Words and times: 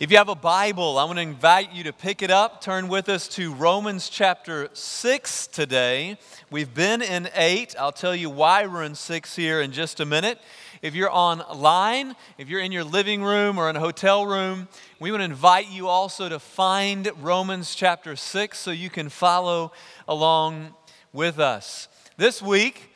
If 0.00 0.10
you 0.10 0.16
have 0.16 0.28
a 0.28 0.34
Bible, 0.34 0.98
I 0.98 1.04
want 1.04 1.18
to 1.18 1.22
invite 1.22 1.72
you 1.72 1.84
to 1.84 1.92
pick 1.92 2.20
it 2.20 2.30
up. 2.30 2.60
Turn 2.60 2.88
with 2.88 3.08
us 3.08 3.28
to 3.28 3.54
Romans 3.54 4.08
chapter 4.08 4.68
6 4.72 5.46
today. 5.46 6.18
We've 6.50 6.74
been 6.74 7.00
in 7.00 7.28
8. 7.32 7.76
I'll 7.78 7.92
tell 7.92 8.14
you 8.14 8.28
why 8.28 8.66
we're 8.66 8.82
in 8.82 8.96
6 8.96 9.36
here 9.36 9.60
in 9.60 9.70
just 9.70 10.00
a 10.00 10.04
minute. 10.04 10.40
If 10.82 10.96
you're 10.96 11.12
online, 11.12 12.16
if 12.38 12.48
you're 12.48 12.60
in 12.60 12.72
your 12.72 12.82
living 12.82 13.22
room 13.22 13.56
or 13.56 13.70
in 13.70 13.76
a 13.76 13.80
hotel 13.80 14.26
room, 14.26 14.66
we 14.98 15.12
want 15.12 15.20
to 15.20 15.26
invite 15.26 15.70
you 15.70 15.86
also 15.86 16.28
to 16.28 16.40
find 16.40 17.08
Romans 17.22 17.76
chapter 17.76 18.16
6 18.16 18.58
so 18.58 18.72
you 18.72 18.90
can 18.90 19.08
follow 19.08 19.70
along 20.08 20.74
with 21.12 21.38
us. 21.38 21.86
This 22.16 22.42
week, 22.42 22.90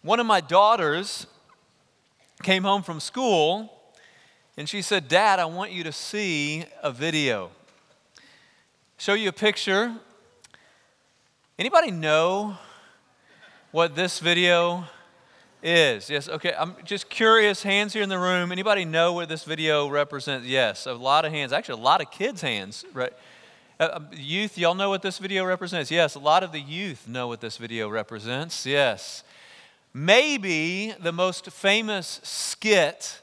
one 0.00 0.18
of 0.18 0.24
my 0.24 0.40
daughters 0.40 1.26
came 2.42 2.62
home 2.62 2.82
from 2.82 3.00
school 3.00 3.81
and 4.56 4.68
she 4.68 4.82
said, 4.82 5.08
Dad, 5.08 5.38
I 5.38 5.46
want 5.46 5.72
you 5.72 5.82
to 5.84 5.92
see 5.92 6.66
a 6.82 6.92
video. 6.92 7.50
Show 8.98 9.14
you 9.14 9.30
a 9.30 9.32
picture. 9.32 9.94
Anybody 11.58 11.90
know 11.90 12.58
what 13.70 13.96
this 13.96 14.18
video 14.18 14.84
is? 15.62 16.10
Yes, 16.10 16.28
okay. 16.28 16.54
I'm 16.58 16.74
just 16.84 17.08
curious. 17.08 17.62
Hands 17.62 17.90
here 17.90 18.02
in 18.02 18.10
the 18.10 18.18
room. 18.18 18.52
Anybody 18.52 18.84
know 18.84 19.14
what 19.14 19.30
this 19.30 19.44
video 19.44 19.88
represents? 19.88 20.46
Yes, 20.46 20.86
a 20.86 20.92
lot 20.92 21.24
of 21.24 21.32
hands. 21.32 21.52
Actually, 21.52 21.80
a 21.80 21.84
lot 21.84 22.02
of 22.02 22.10
kids' 22.10 22.42
hands. 22.42 22.84
Right? 22.92 23.12
Uh, 23.80 23.84
uh 23.84 24.00
youth, 24.12 24.58
y'all 24.58 24.74
know 24.74 24.90
what 24.90 25.00
this 25.00 25.16
video 25.16 25.46
represents? 25.46 25.90
Yes, 25.90 26.14
a 26.14 26.20
lot 26.20 26.42
of 26.42 26.52
the 26.52 26.60
youth 26.60 27.08
know 27.08 27.26
what 27.26 27.40
this 27.40 27.56
video 27.56 27.88
represents. 27.88 28.66
Yes. 28.66 29.24
Maybe 29.94 30.92
the 31.00 31.12
most 31.12 31.50
famous 31.50 32.20
skit 32.22 33.21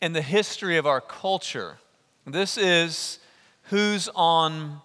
in 0.00 0.12
the 0.12 0.22
history 0.22 0.76
of 0.76 0.86
our 0.86 1.00
culture. 1.00 1.78
This 2.26 2.56
is 2.56 3.18
who's 3.64 4.08
on, 4.14 4.80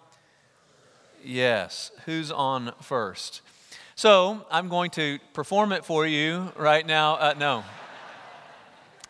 yes, 1.22 1.92
who's 2.06 2.30
on 2.30 2.72
first. 2.80 3.42
So 3.94 4.44
I'm 4.50 4.68
going 4.68 4.90
to 4.92 5.18
perform 5.32 5.72
it 5.72 5.84
for 5.84 6.06
you 6.06 6.52
right 6.56 6.84
now. 6.84 7.14
Uh, 7.14 7.34
no, 7.38 7.64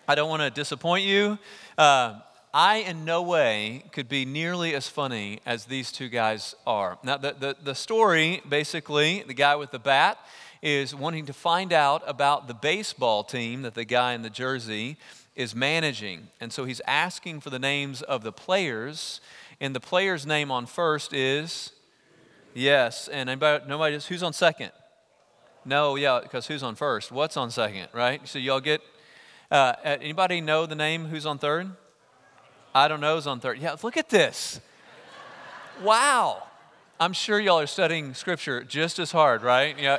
I 0.06 0.14
don't 0.14 0.28
want 0.28 0.42
to 0.42 0.50
disappoint 0.50 1.04
you. 1.04 1.38
Uh, 1.78 2.20
I, 2.52 2.76
in 2.76 3.04
no 3.04 3.22
way, 3.22 3.84
could 3.90 4.08
be 4.08 4.24
nearly 4.24 4.74
as 4.74 4.86
funny 4.86 5.40
as 5.46 5.64
these 5.64 5.90
two 5.90 6.08
guys 6.08 6.54
are. 6.66 6.98
Now, 7.02 7.16
the, 7.16 7.32
the, 7.32 7.56
the 7.62 7.74
story 7.74 8.42
basically, 8.48 9.24
the 9.26 9.34
guy 9.34 9.56
with 9.56 9.70
the 9.70 9.78
bat 9.78 10.18
is 10.62 10.94
wanting 10.94 11.26
to 11.26 11.32
find 11.32 11.72
out 11.72 12.02
about 12.06 12.46
the 12.46 12.54
baseball 12.54 13.24
team 13.24 13.62
that 13.62 13.74
the 13.74 13.84
guy 13.84 14.12
in 14.12 14.22
the 14.22 14.30
jersey 14.30 14.96
is 15.36 15.54
managing. 15.54 16.28
And 16.40 16.52
so 16.52 16.64
he's 16.64 16.80
asking 16.86 17.40
for 17.40 17.50
the 17.50 17.58
names 17.58 18.02
of 18.02 18.22
the 18.22 18.32
players. 18.32 19.20
And 19.60 19.74
the 19.74 19.80
player's 19.80 20.26
name 20.26 20.50
on 20.50 20.66
first 20.66 21.12
is? 21.12 21.72
Yes. 22.54 23.08
And 23.08 23.28
anybody, 23.28 23.64
nobody 23.66 23.96
just, 23.96 24.08
who's 24.08 24.22
on 24.22 24.32
second? 24.32 24.72
No, 25.64 25.96
yeah, 25.96 26.20
because 26.22 26.46
who's 26.46 26.62
on 26.62 26.74
first? 26.74 27.10
What's 27.10 27.36
on 27.36 27.50
second, 27.50 27.88
right? 27.92 28.26
So 28.28 28.38
y'all 28.38 28.60
get, 28.60 28.80
uh, 29.50 29.74
anybody 29.84 30.40
know 30.40 30.66
the 30.66 30.74
name 30.74 31.06
who's 31.06 31.26
on 31.26 31.38
third? 31.38 31.70
I 32.74 32.88
don't 32.88 33.00
know 33.00 33.14
who's 33.14 33.26
on 33.26 33.40
third. 33.40 33.58
Yeah, 33.58 33.76
look 33.82 33.96
at 33.96 34.10
this. 34.10 34.60
Wow. 35.82 36.42
I'm 37.00 37.12
sure 37.12 37.40
y'all 37.40 37.60
are 37.60 37.66
studying 37.66 38.14
scripture 38.14 38.62
just 38.62 38.98
as 38.98 39.10
hard, 39.10 39.42
right? 39.42 39.78
Yeah. 39.78 39.98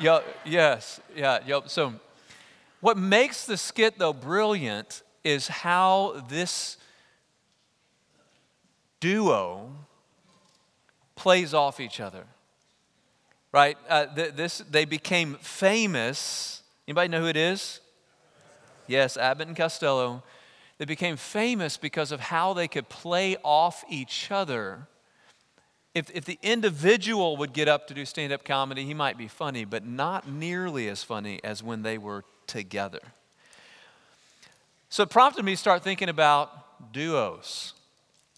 Yeah, 0.00 0.20
yes, 0.44 1.00
yeah, 1.14 1.38
yep. 1.46 1.68
So 1.68 1.94
what 2.84 2.98
makes 2.98 3.46
the 3.46 3.56
skit, 3.56 3.98
though, 3.98 4.12
brilliant 4.12 5.04
is 5.24 5.48
how 5.48 6.22
this 6.28 6.76
duo 9.00 9.70
plays 11.16 11.54
off 11.54 11.80
each 11.80 11.98
other. 11.98 12.24
Right? 13.52 13.78
Uh, 13.88 14.04
th- 14.14 14.34
this, 14.34 14.58
they 14.58 14.84
became 14.84 15.36
famous. 15.36 16.62
Anybody 16.86 17.08
know 17.08 17.20
who 17.22 17.26
it 17.26 17.38
is? 17.38 17.80
Yes, 18.86 19.16
Abbott 19.16 19.48
and 19.48 19.56
Costello. 19.56 20.22
They 20.76 20.84
became 20.84 21.16
famous 21.16 21.78
because 21.78 22.12
of 22.12 22.20
how 22.20 22.52
they 22.52 22.68
could 22.68 22.90
play 22.90 23.38
off 23.42 23.82
each 23.88 24.30
other. 24.30 24.88
If, 25.94 26.10
if 26.10 26.26
the 26.26 26.38
individual 26.42 27.38
would 27.38 27.54
get 27.54 27.66
up 27.66 27.86
to 27.86 27.94
do 27.94 28.04
stand 28.04 28.30
up 28.30 28.44
comedy, 28.44 28.84
he 28.84 28.92
might 28.92 29.16
be 29.16 29.26
funny, 29.26 29.64
but 29.64 29.86
not 29.86 30.28
nearly 30.28 30.86
as 30.90 31.02
funny 31.02 31.40
as 31.42 31.62
when 31.62 31.80
they 31.80 31.96
were 31.96 32.24
together. 32.46 33.00
So 34.88 35.02
it 35.02 35.10
prompted 35.10 35.44
me 35.44 35.52
to 35.52 35.56
start 35.56 35.82
thinking 35.82 36.08
about 36.08 36.92
duos, 36.92 37.72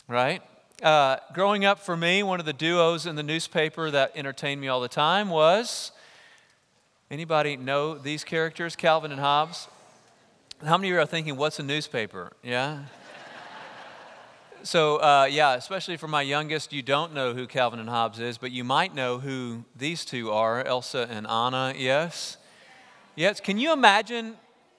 right? 0.08 0.42
Uh, 0.82 1.16
growing 1.32 1.64
up 1.64 1.78
for 1.78 1.96
me, 1.96 2.22
one 2.22 2.40
of 2.40 2.46
the 2.46 2.52
duos 2.52 3.06
in 3.06 3.16
the 3.16 3.22
newspaper 3.22 3.90
that 3.90 4.12
entertained 4.14 4.60
me 4.60 4.68
all 4.68 4.80
the 4.80 4.88
time 4.88 5.28
was 5.28 5.92
anybody 7.10 7.56
know 7.56 7.96
these 7.98 8.24
characters, 8.24 8.76
Calvin 8.76 9.12
and 9.12 9.20
Hobbes? 9.20 9.68
How 10.64 10.78
many 10.78 10.88
of 10.88 10.94
you 10.94 11.00
are 11.00 11.06
thinking, 11.06 11.36
what's 11.36 11.58
a 11.58 11.62
newspaper? 11.62 12.32
Yeah? 12.42 12.84
so, 14.62 14.96
uh, 14.96 15.28
yeah, 15.30 15.54
especially 15.54 15.98
for 15.98 16.08
my 16.08 16.22
youngest, 16.22 16.72
you 16.72 16.82
don't 16.82 17.12
know 17.12 17.34
who 17.34 17.46
Calvin 17.46 17.80
and 17.80 17.88
Hobbes 17.88 18.18
is, 18.18 18.38
but 18.38 18.50
you 18.50 18.64
might 18.64 18.94
know 18.94 19.18
who 19.18 19.64
these 19.76 20.06
two 20.06 20.30
are, 20.30 20.64
Elsa 20.64 21.06
and 21.10 21.26
Anna, 21.26 21.74
yes? 21.76 22.38
Yes, 23.16 23.40
can 23.40 23.56
you 23.56 23.72
imagine 23.72 24.36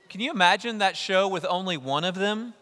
can 0.09 0.22
you 0.22 0.31
imagine 0.31 0.78
that 0.78 0.96
show 0.96 1.28
with 1.28 1.46
only 1.50 1.75
one 1.75 2.06
of 2.06 2.16
them? 2.16 2.53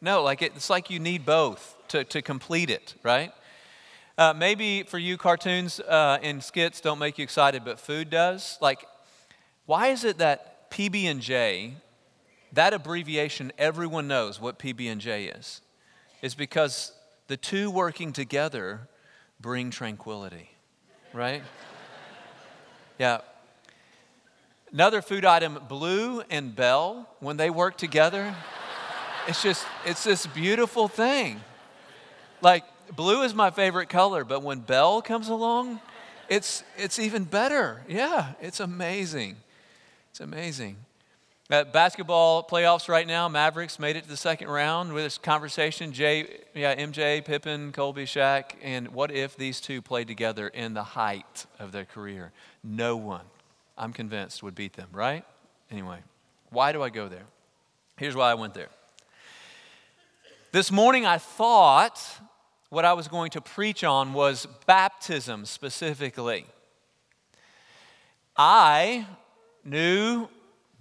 No, 0.00 0.22
like 0.22 0.42
it's 0.42 0.68
like 0.70 0.90
you 0.90 0.98
need 0.98 1.24
both 1.24 1.76
to, 1.88 2.04
to 2.04 2.22
complete 2.22 2.70
it, 2.70 2.94
right? 3.04 3.32
Uh, 4.18 4.32
maybe 4.34 4.82
for 4.82 4.98
you, 4.98 5.16
cartoons 5.16 5.78
uh, 5.78 6.18
and 6.22 6.42
skits 6.42 6.80
don't 6.80 6.98
make 6.98 7.18
you 7.18 7.22
excited, 7.22 7.64
but 7.64 7.78
food 7.78 8.10
does. 8.10 8.58
Like, 8.60 8.84
why 9.66 9.88
is 9.88 10.04
it 10.04 10.18
that 10.18 10.70
PB 10.70 11.04
and 11.04 11.20
J, 11.20 11.74
that 12.52 12.72
abbreviation, 12.72 13.52
everyone 13.58 14.08
knows 14.08 14.40
what 14.40 14.58
PB 14.58 14.90
and 14.90 15.00
J 15.00 15.26
is? 15.26 15.60
Is 16.22 16.34
because 16.34 16.92
the 17.28 17.36
two 17.36 17.70
working 17.70 18.12
together 18.12 18.88
bring 19.40 19.70
tranquility, 19.70 20.50
right? 21.12 21.42
yeah, 22.98 23.20
Another 24.72 25.02
food 25.02 25.26
item, 25.26 25.58
Blue 25.68 26.22
and 26.30 26.56
Bell, 26.56 27.06
when 27.20 27.36
they 27.36 27.50
work 27.50 27.76
together, 27.76 28.34
it's 29.28 29.42
just, 29.42 29.66
it's 29.84 30.02
this 30.02 30.26
beautiful 30.26 30.88
thing. 30.88 31.42
Like, 32.40 32.64
blue 32.96 33.22
is 33.22 33.34
my 33.34 33.50
favorite 33.50 33.90
color, 33.90 34.24
but 34.24 34.42
when 34.42 34.60
Bell 34.60 35.02
comes 35.02 35.28
along, 35.28 35.78
it's, 36.30 36.64
it's 36.78 36.98
even 36.98 37.24
better. 37.24 37.82
Yeah, 37.86 38.32
it's 38.40 38.60
amazing. 38.60 39.36
It's 40.10 40.20
amazing. 40.20 40.78
At 41.50 41.74
basketball 41.74 42.42
playoffs 42.42 42.88
right 42.88 43.06
now, 43.06 43.28
Mavericks 43.28 43.78
made 43.78 43.96
it 43.96 44.04
to 44.04 44.08
the 44.08 44.16
second 44.16 44.48
round 44.48 44.94
with 44.94 45.04
this 45.04 45.18
conversation. 45.18 45.92
Jay, 45.92 46.40
yeah, 46.54 46.74
MJ, 46.74 47.22
Pippen, 47.22 47.72
Kobe, 47.72 48.06
Shaq, 48.06 48.52
and 48.62 48.88
what 48.88 49.10
if 49.10 49.36
these 49.36 49.60
two 49.60 49.82
played 49.82 50.08
together 50.08 50.48
in 50.48 50.72
the 50.72 50.82
height 50.82 51.44
of 51.58 51.72
their 51.72 51.84
career? 51.84 52.32
No 52.64 52.96
one 52.96 53.26
I'm 53.76 53.92
convinced 53.92 54.42
would 54.42 54.54
beat 54.54 54.74
them, 54.74 54.88
right? 54.92 55.24
Anyway, 55.70 55.98
why 56.50 56.72
do 56.72 56.82
I 56.82 56.90
go 56.90 57.08
there? 57.08 57.24
Here's 57.96 58.14
why 58.14 58.30
I 58.30 58.34
went 58.34 58.54
there. 58.54 58.68
This 60.52 60.70
morning 60.70 61.06
I 61.06 61.18
thought 61.18 62.00
what 62.68 62.84
I 62.84 62.92
was 62.92 63.08
going 63.08 63.30
to 63.32 63.40
preach 63.40 63.84
on 63.84 64.12
was 64.12 64.46
baptism 64.66 65.44
specifically. 65.46 66.46
I 68.36 69.06
knew 69.64 70.28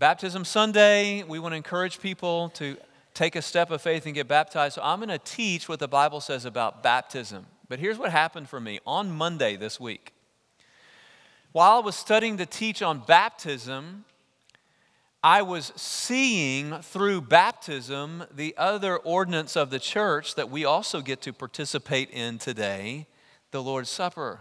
Baptism 0.01 0.45
Sunday, 0.45 1.21
we 1.21 1.37
want 1.37 1.51
to 1.51 1.57
encourage 1.57 1.99
people 1.99 2.49
to 2.55 2.75
take 3.13 3.35
a 3.35 3.41
step 3.41 3.69
of 3.69 3.83
faith 3.83 4.07
and 4.07 4.15
get 4.15 4.27
baptized. 4.27 4.73
So 4.73 4.81
I'm 4.83 4.97
going 4.97 5.09
to 5.09 5.19
teach 5.19 5.69
what 5.69 5.77
the 5.77 5.87
Bible 5.87 6.21
says 6.21 6.43
about 6.43 6.81
baptism. 6.81 7.45
But 7.69 7.77
here's 7.77 7.99
what 7.99 8.11
happened 8.11 8.49
for 8.49 8.59
me 8.59 8.79
on 8.87 9.11
Monday 9.11 9.55
this 9.57 9.79
week. 9.79 10.13
While 11.51 11.77
I 11.77 11.79
was 11.79 11.95
studying 11.97 12.37
to 12.37 12.45
teach 12.45 12.81
on 12.81 12.99
baptism, 12.99 14.05
I 15.21 15.41
was 15.41 15.73
seeing 15.75 16.81
through 16.81 17.21
baptism 17.21 18.23
the 18.33 18.55
other 18.57 18.95
ordinance 18.95 19.57
of 19.57 19.69
the 19.69 19.79
church 19.79 20.35
that 20.35 20.49
we 20.49 20.63
also 20.63 21.01
get 21.01 21.21
to 21.23 21.33
participate 21.33 22.09
in 22.09 22.37
today, 22.37 23.07
the 23.51 23.61
Lord's 23.61 23.89
Supper. 23.89 24.39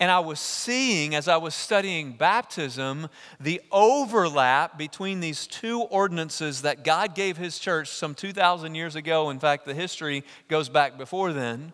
And 0.00 0.10
I 0.10 0.18
was 0.18 0.40
seeing, 0.40 1.14
as 1.14 1.28
I 1.28 1.36
was 1.36 1.54
studying 1.54 2.14
baptism, 2.14 3.08
the 3.38 3.62
overlap 3.70 4.76
between 4.76 5.20
these 5.20 5.46
two 5.46 5.82
ordinances 5.82 6.62
that 6.62 6.82
God 6.84 7.14
gave 7.14 7.36
His 7.36 7.60
church 7.60 7.88
some 7.90 8.14
2,000 8.14 8.74
years 8.74 8.96
ago. 8.96 9.30
In 9.30 9.38
fact, 9.38 9.64
the 9.64 9.72
history 9.72 10.24
goes 10.48 10.68
back 10.68 10.98
before 10.98 11.32
then. 11.32 11.72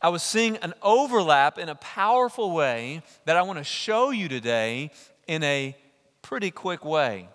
I 0.00 0.10
was 0.10 0.22
seeing 0.22 0.56
an 0.58 0.74
overlap 0.80 1.58
in 1.58 1.68
a 1.68 1.74
powerful 1.74 2.52
way 2.52 3.02
that 3.24 3.36
I 3.36 3.42
want 3.42 3.58
to 3.58 3.64
show 3.64 4.10
you 4.10 4.28
today 4.28 4.92
in 5.26 5.42
a 5.42 5.76
pretty 6.22 6.52
quick 6.52 6.84
way. 6.84 7.28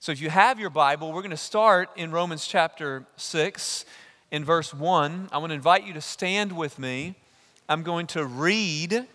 So 0.00 0.12
if 0.12 0.20
you 0.22 0.30
have 0.30 0.58
your 0.58 0.70
Bible, 0.70 1.12
we're 1.12 1.20
going 1.20 1.30
to 1.32 1.36
start 1.36 1.90
in 1.94 2.10
Romans 2.10 2.46
chapter 2.46 3.04
6 3.16 3.84
in 4.30 4.46
verse 4.46 4.72
1. 4.72 5.28
I 5.30 5.36
want 5.36 5.50
to 5.50 5.54
invite 5.54 5.84
you 5.84 5.92
to 5.92 6.00
stand 6.00 6.56
with 6.56 6.78
me. 6.78 7.16
I'm 7.68 7.82
going 7.82 8.06
to 8.08 8.24
read 8.24 9.06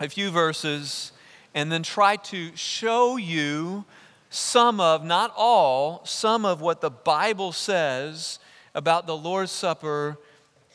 a 0.00 0.08
few 0.08 0.30
verses 0.30 1.12
and 1.54 1.70
then 1.70 1.82
try 1.82 2.16
to 2.16 2.56
show 2.56 3.18
you 3.18 3.84
some 4.30 4.80
of, 4.80 5.04
not 5.04 5.34
all, 5.36 6.00
some 6.06 6.46
of 6.46 6.62
what 6.62 6.80
the 6.80 6.90
Bible 6.90 7.52
says 7.52 8.38
about 8.74 9.06
the 9.06 9.16
Lord's 9.16 9.52
Supper 9.52 10.16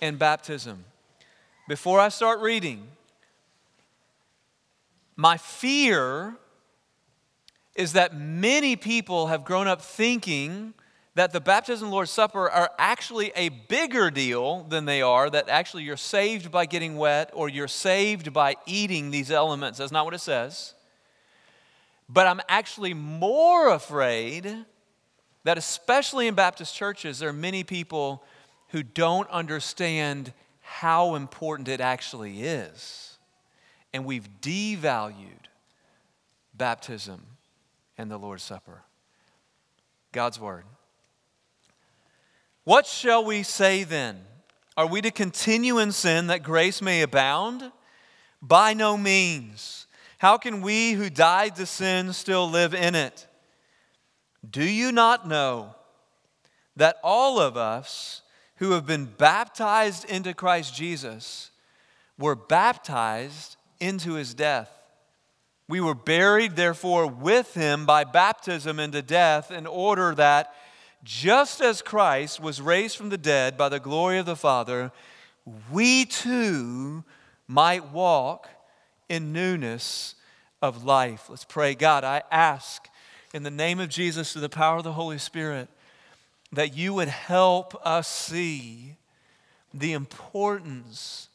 and 0.02 0.18
baptism. 0.18 0.86
Before 1.68 2.00
I 2.00 2.10
start 2.10 2.40
reading, 2.40 2.88
my 5.16 5.38
fear 5.38 6.36
is 7.76 7.94
that 7.94 8.16
many 8.16 8.76
people 8.76 9.28
have 9.28 9.46
grown 9.46 9.68
up 9.68 9.82
thinking 9.82 10.74
that 11.16 11.34
the 11.34 11.42
baptism 11.42 11.86
and 11.86 11.94
Lord's 11.94 12.12
Supper 12.12 12.50
are 12.50 12.72
actually 12.78 13.32
a 13.36 13.50
bigger 13.50 14.10
deal 14.10 14.64
than 14.64 14.86
they 14.86 15.02
are, 15.02 15.30
that 15.30 15.50
actually 15.50 15.84
you're 15.84 15.98
saved 15.98 16.52
by 16.52 16.66
getting 16.66 16.98
wet 16.98 17.30
or 17.34 17.50
you're 17.50 17.68
saved 17.68 18.32
by 18.32 18.56
eating 18.66 19.12
these 19.12 19.30
elements. 19.30 19.78
That's 19.78 19.92
not 19.92 20.06
what 20.06 20.14
it 20.14 20.20
says. 20.20 20.74
But 22.08 22.28
I'm 22.28 22.42
actually 22.48 22.94
more 22.94 23.74
afraid 23.74 24.66
that, 25.44 25.58
especially 25.58 26.28
in 26.28 26.36
Baptist 26.36 26.76
churches, 26.76 27.20
there 27.20 27.30
are 27.30 27.34
many 27.34 27.64
people 27.64 28.24
who 28.72 28.84
don't 28.84 29.30
understand 29.30 30.34
how 30.62 31.16
important 31.16 31.68
it 31.68 31.82
actually 31.82 32.44
is. 32.44 33.18
And 33.94 34.06
we've 34.06 34.28
devalued 34.42 35.48
baptism 36.54 37.22
and 37.98 38.10
the 38.10 38.18
Lord's 38.18 38.44
Supper. 38.44 38.84
God's 40.14 40.40
Word. 40.40 40.64
What 42.64 42.86
shall 42.86 43.26
we 43.26 43.44
say 43.44 43.84
then? 43.84 44.22
Are 44.78 44.88
we 44.88 45.02
to 45.02 45.12
continue 45.12 45.80
in 45.80 45.92
sin 45.92 46.28
that 46.28 46.44
grace 46.44 46.82
may 46.82 47.02
abound? 47.02 47.72
By 48.42 48.74
no 48.74 48.98
means. 48.98 49.88
How 50.18 50.38
can 50.38 50.62
we 50.62 50.94
who 50.94 51.10
died 51.10 51.56
to 51.58 51.66
sin 51.66 52.14
still 52.14 52.50
live 52.50 52.74
in 52.74 52.96
it? 52.96 53.28
Do 54.50 54.64
you 54.64 54.92
not 54.92 55.28
know 55.28 55.76
that 56.78 56.98
all 57.04 57.40
of 57.40 57.58
us 57.58 58.22
who 58.62 58.74
have 58.74 58.86
been 58.86 59.06
baptized 59.06 60.06
into 60.06 60.36
Christ 60.36 60.76
Jesus 60.76 61.50
were 62.16 62.36
baptized 62.36 63.56
into 63.80 64.14
his 64.14 64.36
death? 64.36 64.70
We 65.68 65.82
were 65.82 65.96
buried, 65.96 66.56
therefore, 66.56 67.08
with 67.08 67.56
him 67.56 67.88
by 67.88 68.04
baptism 68.04 68.80
into 68.80 69.02
death, 69.02 69.50
in 69.50 69.66
order 69.66 70.14
that 70.14 70.54
just 71.04 71.60
as 71.60 71.82
Christ 71.82 72.40
was 72.40 72.62
raised 72.62 72.98
from 72.98 73.10
the 73.10 73.18
dead 73.18 73.58
by 73.58 73.68
the 73.68 73.80
glory 73.80 74.20
of 74.20 74.28
the 74.28 74.36
Father, 74.36 74.92
we 75.72 76.06
too 76.06 77.04
might 77.48 77.92
walk 77.92 78.48
in 79.10 79.34
newness 79.34 80.14
of 80.62 80.84
life. 80.84 81.32
Let's 81.32 81.46
pray. 81.46 81.74
God, 81.74 82.04
I 82.04 82.22
ask 82.30 82.88
in 83.34 83.42
the 83.42 83.50
name 83.50 83.80
of 83.80 83.90
Jesus, 83.90 84.32
through 84.32 84.42
the 84.42 84.50
power 84.50 84.78
of 84.78 84.84
the 84.84 84.94
Holy 84.94 85.18
Spirit, 85.18 85.68
that 86.52 86.76
you 86.76 86.94
would 86.94 87.08
help 87.08 87.76
us 87.86 88.08
see 88.08 88.98
the 89.74 89.94
importance 89.94 91.30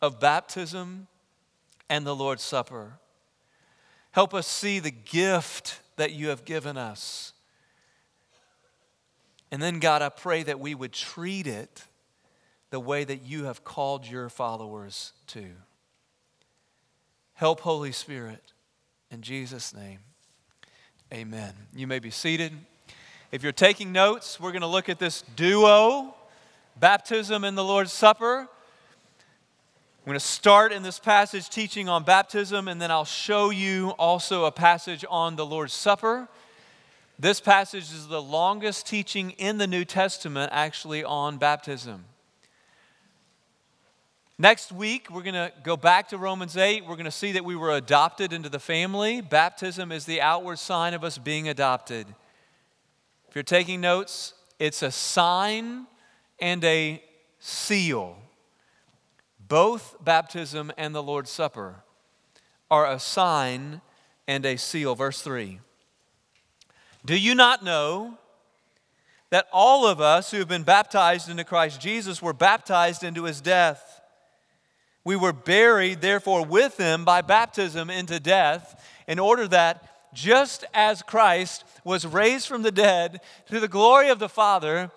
of 0.00 0.20
baptism 0.20 1.06
and 1.88 2.06
the 2.06 2.14
Lord's 2.14 2.42
Supper. 2.42 2.98
Help 4.10 4.34
us 4.34 4.46
see 4.46 4.78
the 4.78 4.90
gift 4.90 5.80
that 5.96 6.12
you 6.12 6.28
have 6.28 6.44
given 6.44 6.76
us. 6.76 7.32
And 9.50 9.60
then, 9.62 9.78
God, 9.78 10.02
I 10.02 10.08
pray 10.08 10.42
that 10.42 10.60
we 10.60 10.74
would 10.74 10.92
treat 10.92 11.46
it 11.46 11.84
the 12.70 12.80
way 12.80 13.04
that 13.04 13.22
you 13.22 13.44
have 13.44 13.64
called 13.64 14.06
your 14.06 14.28
followers 14.28 15.12
to. 15.28 15.44
Help, 17.34 17.60
Holy 17.60 17.92
Spirit, 17.92 18.52
in 19.10 19.20
Jesus' 19.20 19.74
name. 19.74 19.98
Amen. 21.12 21.52
You 21.74 21.86
may 21.86 21.98
be 21.98 22.10
seated. 22.10 22.52
If 23.32 23.42
you're 23.42 23.50
taking 23.50 23.92
notes, 23.92 24.38
we're 24.38 24.50
going 24.50 24.60
to 24.60 24.66
look 24.66 24.90
at 24.90 24.98
this 24.98 25.22
duo 25.36 26.14
baptism 26.78 27.44
and 27.44 27.56
the 27.56 27.64
Lord's 27.64 27.90
Supper. 27.90 28.40
I'm 28.40 28.46
going 30.04 30.18
to 30.18 30.20
start 30.20 30.70
in 30.70 30.82
this 30.82 30.98
passage 30.98 31.48
teaching 31.48 31.88
on 31.88 32.04
baptism, 32.04 32.68
and 32.68 32.78
then 32.78 32.90
I'll 32.90 33.06
show 33.06 33.48
you 33.48 33.94
also 33.98 34.44
a 34.44 34.52
passage 34.52 35.02
on 35.08 35.36
the 35.36 35.46
Lord's 35.46 35.72
Supper. 35.72 36.28
This 37.18 37.40
passage 37.40 37.84
is 37.84 38.06
the 38.06 38.20
longest 38.20 38.86
teaching 38.86 39.30
in 39.30 39.56
the 39.56 39.66
New 39.66 39.86
Testament 39.86 40.50
actually 40.52 41.02
on 41.02 41.38
baptism. 41.38 42.04
Next 44.38 44.72
week, 44.72 45.08
we're 45.10 45.22
going 45.22 45.32
to 45.32 45.52
go 45.62 45.78
back 45.78 46.10
to 46.10 46.18
Romans 46.18 46.58
8. 46.58 46.82
We're 46.82 46.96
going 46.96 47.06
to 47.06 47.10
see 47.10 47.32
that 47.32 47.46
we 47.46 47.56
were 47.56 47.70
adopted 47.70 48.34
into 48.34 48.50
the 48.50 48.58
family. 48.58 49.22
Baptism 49.22 49.90
is 49.90 50.04
the 50.04 50.20
outward 50.20 50.58
sign 50.58 50.92
of 50.92 51.02
us 51.02 51.16
being 51.16 51.48
adopted. 51.48 52.06
If 53.32 53.36
you're 53.36 53.44
taking 53.44 53.80
notes, 53.80 54.34
it's 54.58 54.82
a 54.82 54.90
sign 54.90 55.86
and 56.38 56.62
a 56.64 57.02
seal. 57.38 58.18
Both 59.48 59.96
baptism 60.04 60.70
and 60.76 60.94
the 60.94 61.02
Lord's 61.02 61.30
Supper 61.30 61.76
are 62.70 62.86
a 62.86 62.98
sign 62.98 63.80
and 64.28 64.44
a 64.44 64.58
seal. 64.58 64.94
Verse 64.94 65.22
3 65.22 65.60
Do 67.06 67.18
you 67.18 67.34
not 67.34 67.64
know 67.64 68.18
that 69.30 69.46
all 69.50 69.86
of 69.86 69.98
us 69.98 70.30
who 70.30 70.36
have 70.36 70.48
been 70.48 70.62
baptized 70.62 71.30
into 71.30 71.44
Christ 71.44 71.80
Jesus 71.80 72.20
were 72.20 72.34
baptized 72.34 73.02
into 73.02 73.24
his 73.24 73.40
death? 73.40 74.02
We 75.04 75.16
were 75.16 75.32
buried, 75.32 76.02
therefore, 76.02 76.44
with 76.44 76.76
him 76.76 77.06
by 77.06 77.22
baptism 77.22 77.88
into 77.88 78.20
death, 78.20 78.86
in 79.08 79.18
order 79.18 79.48
that 79.48 79.91
just 80.12 80.64
as 80.74 81.02
Christ 81.02 81.64
was 81.84 82.06
raised 82.06 82.46
from 82.46 82.62
the 82.62 82.72
dead 82.72 83.20
to 83.46 83.60
the 83.60 83.68
glory 83.68 84.08
of 84.08 84.18
the 84.18 84.28
Father, 84.28 84.90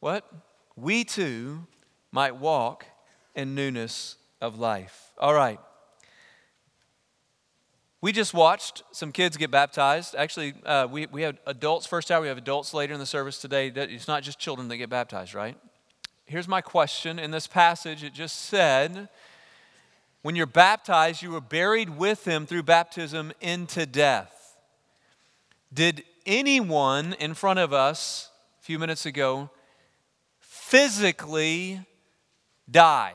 what? 0.00 0.30
We 0.76 1.04
too 1.04 1.66
might 2.10 2.36
walk 2.36 2.86
in 3.34 3.54
newness 3.54 4.16
of 4.40 4.58
life. 4.58 5.12
All 5.18 5.34
right. 5.34 5.60
We 8.00 8.10
just 8.10 8.34
watched 8.34 8.82
some 8.90 9.12
kids 9.12 9.36
get 9.36 9.52
baptized. 9.52 10.16
Actually, 10.16 10.54
uh, 10.66 10.88
we, 10.90 11.06
we 11.06 11.22
had 11.22 11.38
adults 11.46 11.86
first 11.86 12.10
hour, 12.10 12.20
we 12.20 12.26
have 12.26 12.36
adults 12.36 12.74
later 12.74 12.92
in 12.92 12.98
the 12.98 13.06
service 13.06 13.38
today. 13.38 13.68
It's 13.68 14.08
not 14.08 14.24
just 14.24 14.40
children 14.40 14.66
that 14.68 14.76
get 14.76 14.90
baptized, 14.90 15.34
right? 15.34 15.56
Here's 16.24 16.48
my 16.48 16.60
question. 16.60 17.20
In 17.20 17.30
this 17.30 17.46
passage, 17.46 18.02
it 18.02 18.12
just 18.12 18.46
said, 18.46 19.08
when 20.22 20.36
you're 20.36 20.46
baptized, 20.46 21.22
you 21.22 21.30
were 21.30 21.40
buried 21.40 21.90
with 21.90 22.26
him 22.26 22.46
through 22.46 22.62
baptism 22.62 23.32
into 23.40 23.86
death. 23.86 24.56
Did 25.72 26.04
anyone 26.26 27.14
in 27.14 27.34
front 27.34 27.58
of 27.58 27.72
us 27.72 28.30
a 28.60 28.64
few 28.64 28.78
minutes 28.78 29.04
ago 29.04 29.50
physically 30.38 31.80
die? 32.70 33.14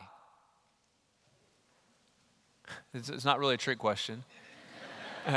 It's 2.93 3.25
not 3.25 3.39
really 3.39 3.55
a 3.55 3.57
trick 3.57 3.77
question. 3.77 4.23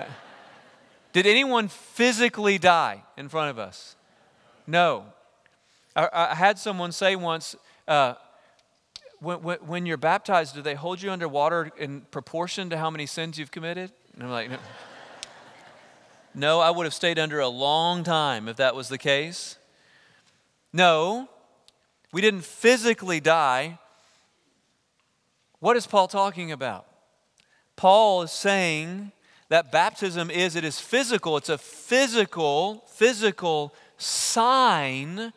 Did 1.12 1.26
anyone 1.26 1.68
physically 1.68 2.58
die 2.58 3.02
in 3.16 3.28
front 3.28 3.50
of 3.50 3.58
us? 3.58 3.96
No. 4.66 5.04
I, 5.94 6.08
I 6.12 6.34
had 6.34 6.58
someone 6.58 6.92
say 6.92 7.16
once, 7.16 7.56
uh, 7.86 8.14
when, 9.20 9.42
when, 9.42 9.58
when, 9.58 9.86
you're 9.86 9.96
baptized, 9.96 10.54
do 10.54 10.62
they 10.62 10.74
hold 10.74 11.00
you 11.00 11.10
under 11.10 11.28
water 11.28 11.70
in 11.78 12.02
proportion 12.10 12.70
to 12.70 12.78
how 12.78 12.90
many 12.90 13.06
sins 13.06 13.38
you've 13.38 13.50
committed? 13.50 13.92
And 14.14 14.24
I'm 14.24 14.30
like, 14.30 14.50
no. 14.50 14.58
no, 16.34 16.60
I 16.60 16.70
would 16.70 16.84
have 16.84 16.94
stayed 16.94 17.18
under 17.18 17.38
a 17.38 17.48
long 17.48 18.02
time 18.02 18.48
if 18.48 18.56
that 18.56 18.74
was 18.74 18.88
the 18.88 18.98
case. 18.98 19.58
No, 20.72 21.28
we 22.12 22.20
didn't 22.20 22.44
physically 22.44 23.20
die. 23.20 23.78
What 25.58 25.76
is 25.76 25.86
Paul 25.86 26.08
talking 26.08 26.50
about? 26.50 26.86
Paul 27.76 28.22
is 28.22 28.32
saying 28.32 29.12
that 29.48 29.70
baptism 29.70 30.30
is, 30.30 30.56
it 30.56 30.64
is 30.64 30.80
physical. 30.80 31.36
It's 31.36 31.48
a 31.48 31.58
physical, 31.58 32.84
physical 32.88 33.74
sign 33.98 35.32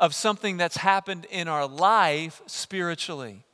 of 0.00 0.14
something 0.14 0.56
that's 0.56 0.78
happened 0.78 1.26
in 1.30 1.46
our 1.46 1.68
life 1.68 2.40
spiritually. 2.46 3.44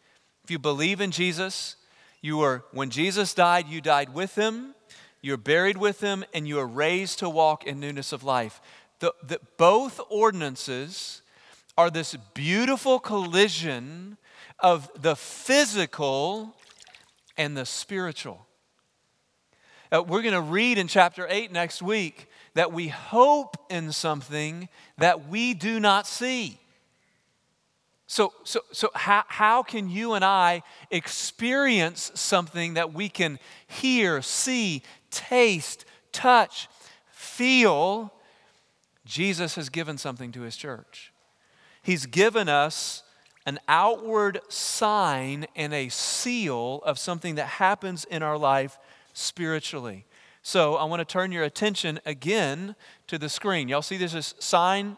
If 0.45 0.50
you 0.50 0.61
believe 0.61 1.00
in 1.00 1.11
Jesus, 1.11 1.75
you 2.23 2.38
were, 2.38 2.65
when 2.71 2.88
Jesus 2.88 3.35
died, 3.35 3.67
you 3.69 3.81
died 3.81 4.15
with 4.15 4.37
him, 4.37 4.75
you're 5.21 5.37
buried 5.37 5.76
with 5.76 6.00
him, 6.00 6.25
and 6.33 6.47
you 6.47 6.61
are 6.61 6.67
raised 6.67 7.19
to 7.19 7.29
walk 7.29 7.65
in 7.65 7.81
newness 7.81 8.12
of 8.12 8.23
life. 8.23 8.61
The, 9.00 9.12
the, 9.25 9.41
both 9.59 10.00
ordinances 10.09 11.21
are 11.76 11.91
this 11.91 12.15
beautiful 12.33 13.00
collision 13.00 14.17
of 14.61 14.88
the 14.95 15.17
physical 15.17 16.55
and 17.37 17.57
the 17.57 17.67
spiritual. 17.67 18.47
Uh, 19.93 20.03
we're 20.03 20.23
going 20.23 20.33
to 20.33 20.41
read 20.41 20.79
in 20.79 20.87
chapter 20.87 21.26
8 21.29 21.50
next 21.50 21.83
week 21.83 22.29
that 22.57 22.73
we 22.73 22.89
hope 22.89 23.59
in 23.69 23.93
something 23.93 24.71
that 24.97 25.29
we 25.29 25.53
do 25.53 25.79
not 25.79 26.07
see. 26.07 26.59
So, 28.07 28.33
so, 28.45 28.61
so 28.73 28.91
how, 28.95 29.25
how 29.29 29.63
can 29.63 29.91
you 29.91 30.15
and 30.15 30.25
I 30.25 30.63
experience 30.91 32.11
something 32.15 32.75
that 32.75 32.95
we 32.95 33.11
can 33.11 33.39
hear, 33.67 34.23
see, 34.23 34.83
taste, 35.11 35.85
touch, 36.13 36.69
feel? 37.11 38.11
Jesus 39.05 39.57
has 39.57 39.69
given 39.69 39.99
something 39.99 40.33
to 40.33 40.41
his 40.41 40.57
church. 40.57 41.13
He's 41.83 42.07
given 42.07 42.49
us 42.49 43.03
an 43.45 43.59
outward 43.69 44.41
sign 44.49 45.47
and 45.55 45.75
a 45.75 45.91
seal 45.91 46.81
of 46.87 46.99
something 46.99 47.35
that 47.35 47.47
happens 47.47 48.07
in 48.07 48.23
our 48.23 48.39
life 48.39 48.79
spiritually. 49.13 50.06
So 50.47 50.76
I 50.76 50.85
want 50.85 51.00
to 51.00 51.05
turn 51.05 51.33
your 51.33 51.43
attention 51.43 51.99
again 52.07 52.76
to 53.09 53.19
the 53.19 53.29
screen. 53.29 53.67
Y'all 53.67 53.83
see 53.83 53.97
there's 53.97 54.15
a 54.15 54.23
sign? 54.23 54.97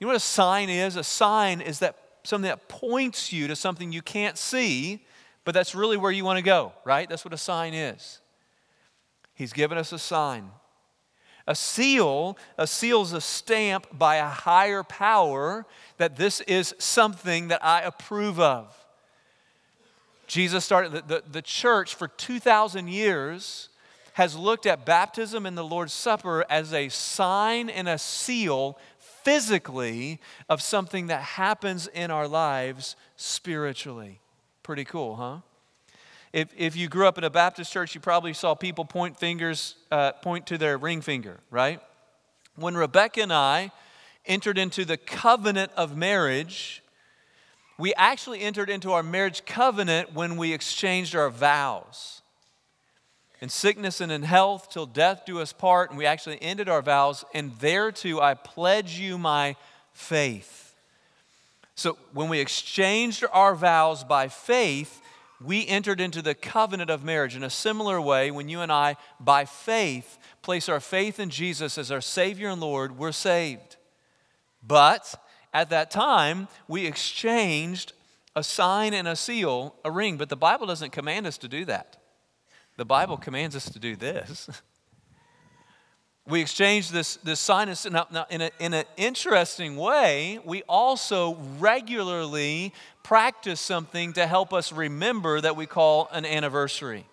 You 0.00 0.04
know 0.04 0.08
what 0.08 0.16
a 0.16 0.18
sign 0.18 0.68
is? 0.68 0.96
A 0.96 1.04
sign 1.04 1.60
is 1.60 1.78
that 1.78 1.96
something 2.24 2.48
that 2.48 2.68
points 2.68 3.32
you 3.32 3.46
to 3.46 3.54
something 3.54 3.92
you 3.92 4.02
can't 4.02 4.36
see, 4.36 5.06
but 5.44 5.54
that's 5.54 5.76
really 5.76 5.96
where 5.96 6.10
you 6.10 6.24
want 6.24 6.38
to 6.38 6.42
go, 6.42 6.72
right? 6.84 7.08
That's 7.08 7.24
what 7.24 7.32
a 7.32 7.38
sign 7.38 7.72
is. 7.72 8.20
He's 9.32 9.52
given 9.52 9.78
us 9.78 9.92
a 9.92 9.98
sign. 9.98 10.50
A 11.46 11.54
seal, 11.54 12.36
a 12.58 12.66
seal 12.66 13.02
is 13.02 13.12
a 13.12 13.20
stamp 13.20 13.86
by 13.96 14.16
a 14.16 14.26
higher 14.26 14.82
power 14.82 15.66
that 15.98 16.16
this 16.16 16.40
is 16.40 16.74
something 16.80 17.46
that 17.46 17.64
I 17.64 17.82
approve 17.82 18.40
of. 18.40 18.76
Jesus 20.26 20.64
started, 20.64 20.90
the, 20.90 21.02
the, 21.02 21.22
the 21.30 21.42
church 21.42 21.94
for 21.94 22.08
2,000 22.08 22.88
years 22.88 23.69
has 24.14 24.36
looked 24.36 24.66
at 24.66 24.84
baptism 24.84 25.46
and 25.46 25.56
the 25.56 25.64
Lord's 25.64 25.92
Supper 25.92 26.44
as 26.50 26.72
a 26.72 26.88
sign 26.88 27.70
and 27.70 27.88
a 27.88 27.98
seal 27.98 28.78
physically 28.98 30.20
of 30.48 30.62
something 30.62 31.08
that 31.08 31.22
happens 31.22 31.86
in 31.86 32.10
our 32.10 32.26
lives 32.26 32.96
spiritually. 33.16 34.20
Pretty 34.62 34.84
cool, 34.84 35.16
huh? 35.16 35.38
If, 36.32 36.48
if 36.56 36.76
you 36.76 36.88
grew 36.88 37.08
up 37.08 37.18
in 37.18 37.24
a 37.24 37.30
Baptist 37.30 37.72
church, 37.72 37.94
you 37.94 38.00
probably 38.00 38.32
saw 38.32 38.54
people 38.54 38.84
point 38.84 39.18
fingers, 39.18 39.74
uh, 39.90 40.12
point 40.12 40.46
to 40.46 40.58
their 40.58 40.78
ring 40.78 41.00
finger, 41.00 41.40
right? 41.50 41.80
When 42.54 42.76
Rebecca 42.76 43.22
and 43.22 43.32
I 43.32 43.72
entered 44.26 44.58
into 44.58 44.84
the 44.84 44.96
covenant 44.96 45.72
of 45.76 45.96
marriage, 45.96 46.82
we 47.78 47.94
actually 47.94 48.42
entered 48.42 48.70
into 48.70 48.92
our 48.92 49.02
marriage 49.02 49.44
covenant 49.44 50.14
when 50.14 50.36
we 50.36 50.52
exchanged 50.52 51.16
our 51.16 51.30
vows. 51.30 52.19
In 53.40 53.48
sickness 53.48 54.00
and 54.00 54.12
in 54.12 54.22
health, 54.22 54.68
till 54.70 54.86
death 54.86 55.22
do 55.24 55.40
us 55.40 55.52
part, 55.52 55.90
and 55.90 55.98
we 55.98 56.04
actually 56.06 56.40
ended 56.42 56.68
our 56.68 56.82
vows, 56.82 57.24
and 57.32 57.52
thereto 57.58 58.20
I 58.20 58.34
pledge 58.34 58.98
you 58.98 59.16
my 59.16 59.56
faith. 59.92 60.74
So 61.74 61.96
when 62.12 62.28
we 62.28 62.40
exchanged 62.40 63.24
our 63.32 63.54
vows 63.54 64.04
by 64.04 64.28
faith, 64.28 65.00
we 65.42 65.66
entered 65.66 66.00
into 66.00 66.20
the 66.20 66.34
covenant 66.34 66.90
of 66.90 67.02
marriage. 67.02 67.34
In 67.34 67.42
a 67.42 67.48
similar 67.48 67.98
way, 67.98 68.30
when 68.30 68.50
you 68.50 68.60
and 68.60 68.70
I, 68.70 68.96
by 69.18 69.46
faith, 69.46 70.18
place 70.42 70.68
our 70.68 70.80
faith 70.80 71.18
in 71.18 71.30
Jesus 71.30 71.78
as 71.78 71.90
our 71.90 72.02
Savior 72.02 72.50
and 72.50 72.60
Lord, 72.60 72.98
we're 72.98 73.12
saved. 73.12 73.76
But 74.62 75.14
at 75.54 75.70
that 75.70 75.90
time, 75.90 76.48
we 76.68 76.86
exchanged 76.86 77.94
a 78.36 78.44
sign 78.44 78.92
and 78.92 79.08
a 79.08 79.16
seal, 79.16 79.74
a 79.82 79.90
ring, 79.90 80.18
but 80.18 80.28
the 80.28 80.36
Bible 80.36 80.66
doesn't 80.66 80.92
command 80.92 81.26
us 81.26 81.38
to 81.38 81.48
do 81.48 81.64
that. 81.64 81.96
The 82.80 82.86
Bible 82.86 83.18
commands 83.18 83.54
us 83.54 83.68
to 83.72 83.78
do 83.78 83.94
this. 83.94 84.48
we 86.26 86.40
exchange 86.40 86.88
this, 86.88 87.16
this 87.16 87.38
sign. 87.38 87.68
Now, 87.90 88.06
now 88.10 88.24
in, 88.30 88.40
a, 88.40 88.50
in 88.58 88.72
an 88.72 88.86
interesting 88.96 89.76
way, 89.76 90.40
we 90.46 90.62
also 90.62 91.36
regularly 91.58 92.72
practice 93.02 93.60
something 93.60 94.14
to 94.14 94.26
help 94.26 94.54
us 94.54 94.72
remember 94.72 95.42
that 95.42 95.56
we 95.56 95.66
call 95.66 96.08
an 96.10 96.24
anniversary. 96.24 97.04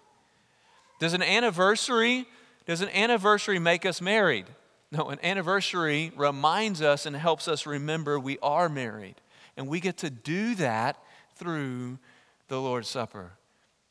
Does 1.02 1.14
an 1.14 1.22
anniversary, 1.22 2.28
does 2.66 2.80
an 2.80 2.88
anniversary 2.88 3.60
make 3.60 3.86
us 3.86 4.00
married? 4.00 4.46
No, 4.90 5.10
an 5.10 5.20
anniversary 5.22 6.14
reminds 6.16 6.82
us 6.82 7.06
and 7.06 7.14
helps 7.14 7.50
us 7.50 7.66
remember 7.66 8.18
we 8.18 8.40
are 8.42 8.70
married. 8.70 9.16
And 9.58 9.68
we 9.68 9.82
get 9.82 9.98
to 9.98 10.10
do 10.10 10.56
that 10.56 10.96
through 11.36 12.00
the 12.48 12.58
Lord's 12.62 12.88
Supper. 12.88 13.34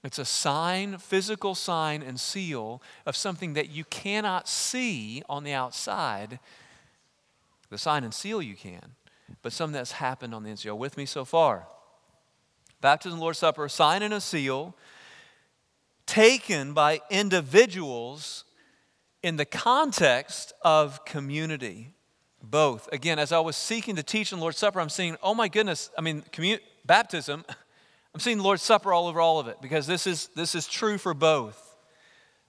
It's 0.07 0.21
a 0.21 0.25
sign, 0.25 0.99
physical 0.99 1.57
sign 1.57 2.01
and 2.01 2.21
seal 2.21 2.81
of 3.07 3.17
something 3.17 3.55
that 3.55 3.71
you 3.71 3.83
cannot 3.85 4.49
see 4.49 5.21
on 5.29 5.43
the 5.43 5.53
outside. 5.53 6.39
The 7.71 7.79
sign 7.79 8.05
and 8.05 8.15
seal 8.15 8.41
you 8.41 8.55
can, 8.55 8.95
but 9.43 9.53
something 9.53 9.73
that's 9.73 9.93
happened 9.93 10.33
on 10.33 10.45
the 10.45 10.51
inside. 10.51 10.69
Are 10.69 10.77
with 10.77 10.97
me 10.97 11.07
so 11.07 11.25
far? 11.25 11.67
Baptism, 12.81 13.19
Lord's 13.19 13.41
Supper, 13.41 13.65
a 13.65 13.69
sign 13.69 14.03
and 14.03 14.15
a 14.15 14.21
seal 14.21 14.77
taken 16.07 16.73
by 16.73 17.01
individuals 17.11 18.45
in 19.25 19.37
the 19.37 19.45
context 19.45 20.53
of 20.63 21.05
community. 21.05 21.95
Both. 22.41 22.89
Again, 22.93 23.19
as 23.19 23.33
I 23.33 23.41
was 23.41 23.57
seeking 23.57 23.97
to 23.97 24.05
teach 24.05 24.33
in 24.33 24.39
Lord's 24.39 24.59
Supper, 24.59 24.81
I'm 24.81 24.89
seeing, 24.89 25.17
oh 25.21 25.35
my 25.35 25.49
goodness, 25.49 25.91
I 25.99 26.01
mean, 26.01 26.23
commun- 26.31 26.61
baptism 26.85 27.45
I'm 28.17 28.21
seeing 28.21 28.39
the 28.39 28.45
Lord's 28.45 28.63
Supper 28.63 28.95
all 28.95 29.09
over 29.09 29.21
all 29.21 29.39
of 29.39 29.47
it 29.47 29.59
because 29.61 29.87
this 29.87 30.07
is, 30.07 30.31
this 30.35 30.55
is 30.55 30.67
true 30.67 30.97
for 30.97 31.13
both. 31.13 31.77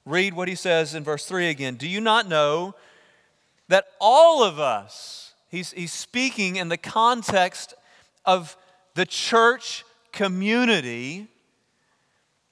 Read 0.06 0.34
what 0.34 0.48
he 0.48 0.56
says 0.56 0.96
in 0.96 1.04
verse 1.04 1.26
3 1.26 1.50
again. 1.50 1.76
Do 1.76 1.90
you 1.90 2.00
not 2.00 2.26
know 2.26 2.74
that 3.68 3.84
all 4.00 4.46
of 4.46 4.62
us, 4.62 5.34
he's, 5.50 5.74
he's 5.74 5.92
speaking 5.92 6.56
in 6.56 6.70
the 6.70 6.78
context 6.78 7.74
of 8.24 8.56
the 8.94 9.06
church 9.06 9.84
community, 10.14 11.28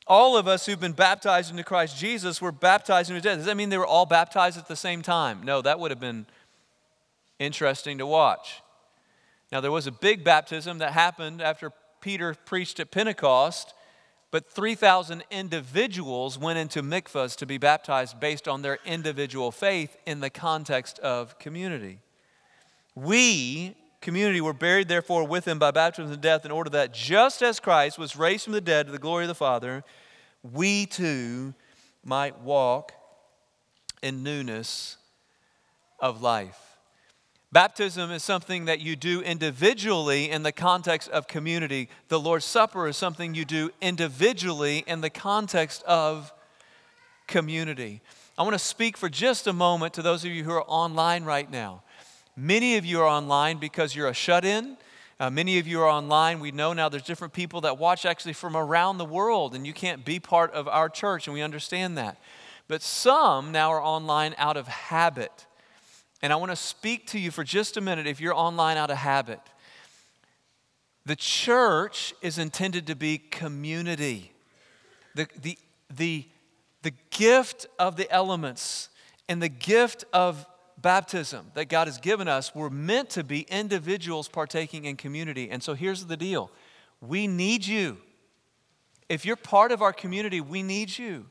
all 0.06 0.36
of 0.36 0.46
us 0.46 0.66
who've 0.66 0.78
been 0.78 0.92
baptized 0.92 1.50
into 1.50 1.64
Christ 1.64 1.98
Jesus 1.98 2.42
were 2.42 2.52
baptized 2.52 3.10
into 3.10 3.22
death. 3.22 3.38
Does 3.38 3.46
that 3.46 3.56
mean 3.56 3.70
they 3.70 3.78
were 3.78 3.88
all 3.88 4.06
baptized 4.06 4.58
at 4.58 4.68
the 4.68 4.76
same 4.76 5.02
time? 5.02 5.42
No, 5.42 5.62
that 5.62 5.80
would 5.80 5.90
have 5.90 6.02
been 6.02 6.26
interesting 7.40 7.98
to 8.00 8.06
watch. 8.06 8.62
Now, 9.54 9.62
there 9.62 9.72
was 9.72 9.88
a 9.88 9.92
big 9.94 10.26
baptism 10.26 10.80
that 10.80 10.92
happened 10.92 11.42
after 11.42 11.72
Peter 12.06 12.36
preached 12.36 12.80
at 12.80 12.92
Pentecost, 12.92 13.74
but 14.30 14.48
3,000 14.48 15.24
individuals 15.32 16.38
went 16.38 16.60
into 16.60 16.84
mikvahs 16.84 17.36
to 17.36 17.48
be 17.48 17.58
baptized 17.58 18.20
based 18.20 18.48
on 18.48 18.62
their 18.62 18.78
individual 18.86 19.52
faith 19.52 19.98
in 20.06 20.20
the 20.20 20.30
context 20.30 21.00
of 21.00 21.40
community. 21.40 21.98
We, 22.94 23.76
community, 24.02 24.40
were 24.40 24.54
buried 24.54 24.88
therefore 24.88 25.24
with 25.24 25.48
him 25.48 25.58
by 25.58 25.72
baptism 25.72 26.12
and 26.12 26.22
death 26.22 26.46
in 26.46 26.52
order 26.52 26.70
that 26.70 26.94
just 26.94 27.42
as 27.42 27.60
Christ 27.60 27.98
was 27.98 28.16
raised 28.16 28.44
from 28.44 28.54
the 28.54 28.62
dead 28.62 28.86
to 28.86 28.92
the 28.92 29.00
glory 29.00 29.24
of 29.24 29.30
the 29.30 29.34
Father, 29.34 29.84
we 30.44 30.86
too 30.86 31.56
might 32.04 32.40
walk 32.40 32.92
in 34.04 34.22
newness 34.22 34.98
of 36.00 36.22
life. 36.22 36.65
Baptism 37.56 38.12
is 38.12 38.22
something 38.22 38.66
that 38.66 38.82
you 38.82 38.98
do 38.98 39.22
individually 39.22 40.30
in 40.30 40.44
the 40.44 40.52
context 40.52 41.08
of 41.08 41.26
community. 41.26 41.88
The 42.10 42.20
Lord's 42.20 42.44
Supper 42.44 42.86
is 42.86 42.98
something 42.98 43.34
you 43.34 43.46
do 43.46 43.72
individually 43.80 44.84
in 44.86 45.00
the 45.00 45.10
context 45.10 45.82
of 45.84 46.34
community. 47.28 48.02
I 48.38 48.44
want 48.44 48.56
to 48.56 48.60
speak 48.60 48.98
for 48.98 49.08
just 49.08 49.48
a 49.48 49.54
moment 49.54 49.94
to 49.94 50.02
those 50.02 50.26
of 50.26 50.32
you 50.32 50.44
who 50.44 50.52
are 50.52 50.66
online 50.68 51.24
right 51.24 51.50
now. 51.50 51.84
Many 52.36 52.76
of 52.76 52.84
you 52.84 53.00
are 53.00 53.08
online 53.08 53.58
because 53.58 53.96
you're 53.96 54.10
a 54.10 54.14
shut 54.14 54.44
in. 54.44 54.76
Uh, 55.18 55.30
many 55.30 55.58
of 55.58 55.66
you 55.66 55.80
are 55.80 55.88
online. 55.88 56.42
We 56.42 56.52
know 56.52 56.74
now 56.74 56.90
there's 56.90 57.04
different 57.04 57.34
people 57.34 57.62
that 57.62 57.78
watch 57.78 58.06
actually 58.06 58.34
from 58.34 58.58
around 58.58 58.98
the 58.98 59.06
world, 59.06 59.56
and 59.56 59.66
you 59.66 59.72
can't 59.72 60.04
be 60.04 60.20
part 60.20 60.52
of 60.52 60.68
our 60.68 60.90
church, 60.90 61.26
and 61.26 61.34
we 61.34 61.42
understand 61.42 61.98
that. 61.98 62.18
But 62.68 62.82
some 62.82 63.54
now 63.54 63.72
are 63.72 63.82
online 63.82 64.36
out 64.38 64.58
of 64.58 64.68
habit. 64.68 65.46
And 66.26 66.34
I 66.34 66.38
want 66.38 66.52
to 66.52 66.56
speak 66.56 67.06
to 67.10 67.20
you 67.20 67.30
for 67.30 67.44
just 67.44 67.78
a 67.78 67.82
minute 67.82 68.08
if 68.08 68.20
you're 68.20 68.34
online 68.34 68.78
out 68.78 68.90
of 68.90 68.98
habit. 68.98 69.40
The 71.06 71.16
church 71.16 72.16
is 72.20 72.40
intended 72.40 72.88
to 72.88 72.96
be 72.96 73.20
community. 73.20 74.32
The, 75.14 75.28
the, 75.40 75.56
the, 75.96 76.26
the 76.82 76.94
gift 77.12 77.68
of 77.78 77.96
the 77.96 78.12
elements 78.12 78.90
and 79.30 79.40
the 79.40 79.50
gift 79.50 80.04
of 80.14 80.48
baptism 80.82 81.52
that 81.54 81.66
God 81.66 81.86
has 81.86 82.00
given 82.00 82.28
us 82.28 82.56
were 82.56 82.72
meant 82.72 83.12
to 83.12 83.24
be 83.24 83.42
individuals 83.42 84.28
partaking 84.28 84.86
in 84.86 84.96
community. 84.98 85.52
And 85.52 85.62
so 85.62 85.76
here's 85.76 86.08
the 86.08 86.18
deal 86.18 86.50
we 87.02 87.28
need 87.28 87.68
you. 87.68 88.00
If 89.10 89.28
you're 89.28 89.36
part 89.36 89.72
of 89.72 89.84
our 89.84 89.94
community, 89.94 90.42
we 90.42 90.64
need 90.64 90.98
you. 90.98 91.28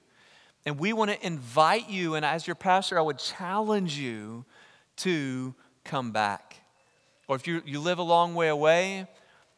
And 0.65 0.79
we 0.79 0.93
want 0.93 1.11
to 1.11 1.27
invite 1.27 1.91
you, 1.91 2.15
and 2.15 2.25
as 2.25 2.47
your 2.47 2.55
pastor, 2.55 2.97
I 2.97 3.03
would 3.03 3.19
challenge 3.19 3.99
you 3.99 4.45
to 4.97 5.55
come 5.85 6.13
back. 6.13 6.57
Or 7.29 7.37
if 7.37 7.47
you, 7.47 7.63
you 7.65 7.81
live 7.81 7.99
a 7.99 8.03
long 8.03 8.35
way 8.35 8.49
away, 8.49 9.07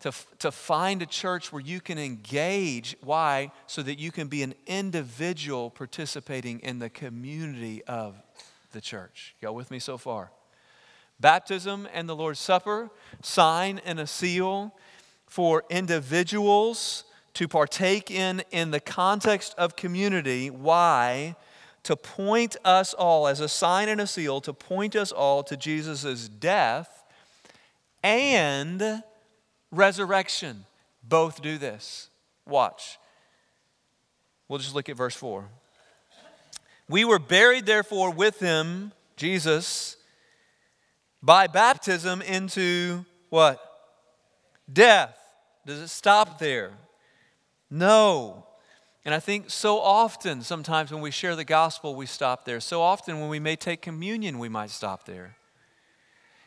to, 0.00 0.12
to 0.38 0.52
find 0.52 1.02
a 1.02 1.07
church 1.07 1.52
where 1.52 1.62
you 1.62 1.81
can 1.81 1.99
engage. 1.99 2.97
Why? 3.02 3.50
So 3.66 3.83
that 3.83 3.99
you 3.99 4.12
can 4.12 4.28
be 4.28 4.43
an 4.43 4.55
individual 4.66 5.71
participating 5.71 6.61
in 6.61 6.78
the 6.78 6.90
community 6.90 7.83
of 7.85 8.14
the 8.73 8.81
church. 8.81 9.35
Y'all 9.40 9.55
with 9.55 9.71
me 9.71 9.78
so 9.78 9.97
far? 9.97 10.31
Baptism 11.19 11.88
and 11.95 12.09
the 12.09 12.14
Lord's 12.14 12.40
Supper, 12.40 12.90
sign 13.23 13.81
and 13.85 13.99
a 13.99 14.07
seal 14.07 14.75
for 15.26 15.64
individuals 15.71 17.05
to 17.35 17.49
partake 17.49 18.11
in 18.11 18.43
in 18.50 18.71
the 18.71 18.81
context 18.81 19.55
of 19.57 19.76
community. 19.76 20.50
Why? 20.50 21.37
To 21.87 21.95
point 21.95 22.57
us 22.64 22.95
all, 22.95 23.28
as 23.28 23.38
a 23.38 23.49
sign 23.49 23.88
and 23.88 24.00
a 24.00 24.09
seal, 24.09 24.40
to 24.40 24.52
point 24.52 24.97
us 24.97 25.12
all 25.12 25.45
to 25.45 25.57
Jesus' 25.57 26.28
death 26.28 27.05
and 28.02 29.05
resurrection. 29.71 30.64
Both 31.05 31.40
do 31.43 31.59
this. 31.59 32.11
Watch. 32.45 32.99
We'll 34.49 34.59
just 34.59 34.75
look 34.75 34.88
at 34.88 34.97
verse 34.97 35.14
4. 35.14 35.45
We 36.88 37.05
were 37.05 37.21
buried, 37.21 37.66
therefore, 37.66 38.11
with 38.11 38.40
him, 38.40 38.90
Jesus, 39.16 39.97
by 41.23 41.47
baptism 41.47 42.21
into 42.21 43.05
what? 43.31 43.61
Death. 44.73 45.16
Does 45.64 45.78
it 45.78 45.88
stop 45.88 46.40
there? 46.40 46.73
No. 47.71 48.45
And 49.07 49.15
I 49.15 49.21
think 49.21 49.51
so 49.51 49.79
often, 49.79 50.43
sometimes 50.43 50.91
when 50.91 51.01
we 51.01 51.13
share 51.13 51.37
the 51.37 51.45
gospel, 51.45 51.95
we 51.95 52.07
stop 52.07 52.45
there. 52.45 52.59
So 52.59 52.83
often 52.83 53.21
when 53.21 53.29
we 53.29 53.39
may 53.39 53.55
take 53.55 53.81
communion, 53.81 54.41
we 54.41 54.49
might 54.49 54.71
stop 54.71 55.07
there. 55.07 55.37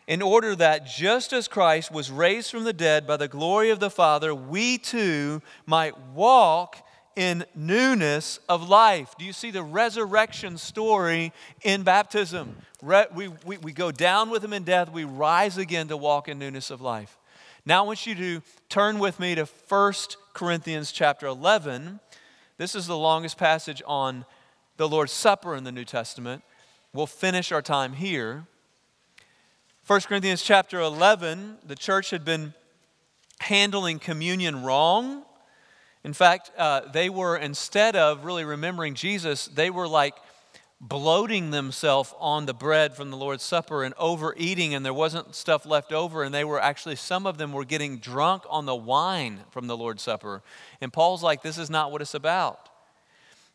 In 0.08 0.22
order 0.22 0.58
that 0.58 0.86
just 0.86 1.32
as 1.32 1.48
Christ 1.48 1.90
was 1.90 2.12
raised 2.12 2.52
from 2.52 2.66
the 2.66 2.74
dead 2.74 3.08
by 3.08 3.16
the 3.16 3.30
glory 3.30 3.70
of 3.70 3.80
the 3.80 3.90
Father, 3.90 4.36
we 4.36 4.78
too 4.78 5.42
might 5.66 5.98
walk 6.14 6.86
in 7.16 7.46
newness 7.56 8.42
of 8.50 8.68
life. 8.68 9.16
Do 9.18 9.24
you 9.24 9.32
see 9.32 9.52
the 9.52 9.64
resurrection 9.64 10.58
story 10.58 11.32
in 11.62 11.84
baptism? 11.84 12.58
We, 12.82 13.30
we, 13.46 13.58
we 13.58 13.72
go 13.72 13.90
down 13.90 14.30
with 14.30 14.44
him 14.44 14.52
in 14.52 14.66
death, 14.66 14.92
we 14.92 15.06
rise 15.06 15.58
again 15.58 15.88
to 15.88 15.96
walk 15.96 16.28
in 16.28 16.38
newness 16.38 16.72
of 16.72 16.82
life. 16.82 17.18
Now 17.66 17.84
I 17.84 17.88
want 17.88 18.06
you 18.06 18.16
to 18.16 18.42
turn 18.68 19.00
with 19.00 19.18
me 19.18 19.36
to 19.36 19.46
1 19.46 19.94
Corinthians 20.34 20.92
chapter 20.92 21.26
11. 21.28 22.02
This 22.60 22.76
is 22.76 22.88
the 22.88 22.98
longest 22.98 23.38
passage 23.38 23.82
on 23.88 24.26
the 24.76 24.86
Lord's 24.86 25.14
Supper 25.14 25.56
in 25.56 25.64
the 25.64 25.72
New 25.72 25.86
Testament. 25.86 26.44
We'll 26.92 27.08
finish 27.08 27.54
our 27.54 27.62
time 27.62 27.94
here. 27.94 28.48
1 29.88 30.02
Corinthians 30.02 30.42
chapter 30.42 30.82
11, 30.82 31.60
the 31.66 31.76
church 31.76 32.10
had 32.10 32.26
been 32.26 32.54
handling 33.40 33.98
communion 33.98 34.62
wrong. 34.62 35.24
In 36.04 36.12
fact, 36.12 36.52
uh, 36.58 36.82
they 36.92 37.10
were, 37.10 37.38
instead 37.38 37.96
of 37.96 38.26
really 38.26 38.44
remembering 38.44 38.94
Jesus, 38.94 39.48
they 39.48 39.70
were 39.70 39.88
like 39.88 40.16
bloating 40.82 41.52
themselves 41.52 42.14
on 42.20 42.46
the 42.46 42.54
bread 42.54 42.96
from 42.96 43.12
the 43.12 43.18
Lord's 43.18 43.44
Supper 43.44 43.84
and 43.84 43.94
overeating, 43.98 44.74
and 44.74 44.86
there 44.86 44.94
wasn't 44.94 45.36
stuff 45.36 45.66
left 45.66 45.92
over. 45.92 46.24
And 46.24 46.34
they 46.34 46.46
were 46.46 46.60
actually, 46.60 46.96
some 46.96 47.26
of 47.26 47.38
them 47.38 47.52
were 47.52 47.66
getting 47.66 47.98
drunk 47.98 48.44
on 48.50 48.66
the 48.66 48.76
wine 48.76 49.42
from 49.52 49.68
the 49.68 49.76
Lord's 49.76 50.04
Supper. 50.04 50.42
And 50.80 50.94
Paul's 50.94 51.22
like, 51.22 51.42
this 51.42 51.58
is 51.58 51.70
not 51.70 51.92
what 51.92 52.02
it's 52.02 52.14
about. 52.14 52.70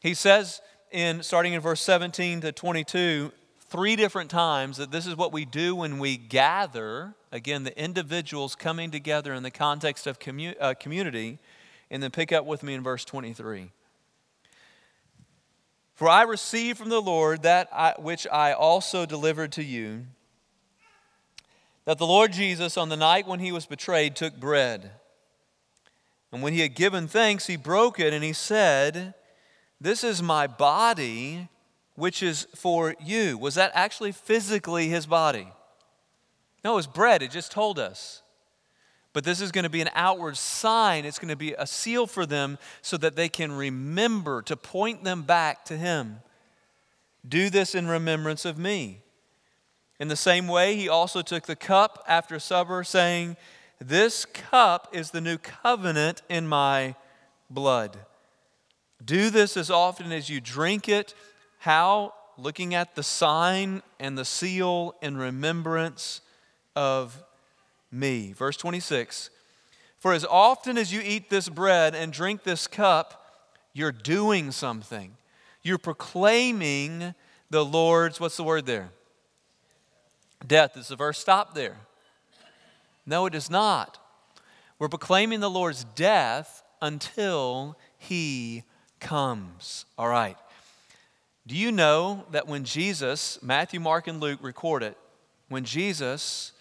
He 0.00 0.12
says, 0.12 0.60
in 0.92 1.22
starting 1.22 1.54
in 1.54 1.60
verse 1.60 1.80
17 1.80 2.42
to 2.42 2.52
22, 2.52 3.32
three 3.68 3.96
different 3.96 4.30
times 4.30 4.76
that 4.76 4.90
this 4.90 5.06
is 5.06 5.16
what 5.16 5.32
we 5.32 5.44
do 5.44 5.74
when 5.74 5.98
we 5.98 6.16
gather, 6.16 7.14
again, 7.32 7.64
the 7.64 7.76
individuals 7.82 8.54
coming 8.54 8.90
together 8.90 9.32
in 9.32 9.42
the 9.42 9.50
context 9.50 10.06
of 10.06 10.20
commu- 10.20 10.54
uh, 10.60 10.74
community 10.74 11.38
and 11.90 12.02
then 12.02 12.10
pick 12.10 12.32
up 12.32 12.44
with 12.44 12.62
me 12.62 12.74
in 12.74 12.82
verse 12.82 13.04
23. 13.04 13.70
For 15.94 16.08
I 16.08 16.22
received 16.22 16.78
from 16.78 16.88
the 16.88 17.00
Lord 17.00 17.42
that 17.42 17.68
I, 17.72 17.94
which 17.98 18.26
I 18.30 18.52
also 18.52 19.06
delivered 19.06 19.52
to 19.52 19.62
you 19.62 20.06
that 21.84 21.98
the 21.98 22.06
Lord 22.06 22.32
Jesus, 22.32 22.76
on 22.76 22.88
the 22.88 22.96
night 22.96 23.26
when 23.26 23.40
he 23.40 23.52
was 23.52 23.66
betrayed, 23.66 24.16
took 24.16 24.38
bread. 24.38 24.90
And 26.32 26.42
when 26.42 26.52
he 26.52 26.60
had 26.60 26.74
given 26.74 27.06
thanks, 27.06 27.46
he 27.46 27.56
broke 27.56 28.00
it 28.00 28.12
and 28.12 28.24
he 28.24 28.32
said, 28.32 29.14
This 29.80 30.02
is 30.02 30.22
my 30.22 30.46
body, 30.46 31.48
which 31.94 32.22
is 32.22 32.48
for 32.56 32.96
you. 33.00 33.38
Was 33.38 33.54
that 33.54 33.70
actually 33.74 34.12
physically 34.12 34.88
his 34.88 35.06
body? 35.06 35.46
No, 36.64 36.72
it 36.72 36.76
was 36.76 36.86
bread. 36.88 37.22
It 37.22 37.30
just 37.30 37.52
told 37.52 37.78
us. 37.78 38.23
But 39.14 39.24
this 39.24 39.40
is 39.40 39.52
going 39.52 39.62
to 39.62 39.70
be 39.70 39.80
an 39.80 39.90
outward 39.94 40.36
sign. 40.36 41.06
It's 41.06 41.20
going 41.20 41.30
to 41.30 41.36
be 41.36 41.54
a 41.54 41.66
seal 41.66 42.06
for 42.06 42.26
them 42.26 42.58
so 42.82 42.96
that 42.98 43.16
they 43.16 43.30
can 43.30 43.52
remember 43.52 44.42
to 44.42 44.56
point 44.56 45.04
them 45.04 45.22
back 45.22 45.64
to 45.66 45.76
Him. 45.78 46.18
Do 47.26 47.48
this 47.48 47.74
in 47.74 47.86
remembrance 47.86 48.44
of 48.44 48.58
me. 48.58 49.00
In 50.00 50.08
the 50.08 50.16
same 50.16 50.48
way, 50.48 50.74
he 50.74 50.88
also 50.88 51.22
took 51.22 51.46
the 51.46 51.54
cup 51.54 52.04
after 52.08 52.40
supper, 52.40 52.82
saying, 52.82 53.36
This 53.78 54.24
cup 54.24 54.88
is 54.92 55.12
the 55.12 55.20
new 55.20 55.38
covenant 55.38 56.22
in 56.28 56.48
my 56.48 56.96
blood. 57.48 57.96
Do 59.02 59.30
this 59.30 59.56
as 59.56 59.70
often 59.70 60.10
as 60.10 60.28
you 60.28 60.40
drink 60.40 60.88
it. 60.88 61.14
How? 61.58 62.14
Looking 62.36 62.74
at 62.74 62.96
the 62.96 63.04
sign 63.04 63.82
and 64.00 64.18
the 64.18 64.24
seal 64.24 64.96
in 65.00 65.16
remembrance 65.16 66.20
of 66.74 67.22
me. 67.94 68.32
Verse 68.32 68.56
26 68.56 69.30
For 69.98 70.12
as 70.12 70.24
often 70.24 70.76
as 70.76 70.92
you 70.92 71.00
eat 71.02 71.30
this 71.30 71.48
bread 71.48 71.94
and 71.94 72.12
drink 72.12 72.42
this 72.42 72.66
cup, 72.66 73.24
you're 73.72 73.92
doing 73.92 74.50
something. 74.50 75.16
You're 75.62 75.78
proclaiming 75.78 77.14
the 77.50 77.64
Lord's, 77.64 78.20
what's 78.20 78.36
the 78.36 78.44
word 78.44 78.66
there? 78.66 78.90
Death. 80.46 80.74
Does 80.74 80.88
the 80.88 80.96
verse 80.96 81.18
stop 81.18 81.54
there? 81.54 81.76
No, 83.06 83.26
it 83.26 83.32
does 83.32 83.50
not. 83.50 83.98
We're 84.78 84.88
proclaiming 84.88 85.40
the 85.40 85.50
Lord's 85.50 85.84
death 85.94 86.62
until 86.82 87.78
he 87.96 88.64
comes. 89.00 89.86
All 89.96 90.08
right. 90.08 90.36
Do 91.46 91.54
you 91.54 91.70
know 91.72 92.24
that 92.30 92.46
when 92.46 92.64
Jesus, 92.64 93.38
Matthew, 93.42 93.78
Mark, 93.78 94.08
and 94.08 94.20
Luke 94.20 94.40
record 94.42 94.82
it, 94.82 94.96
when 95.48 95.64
Jesus 95.64 96.52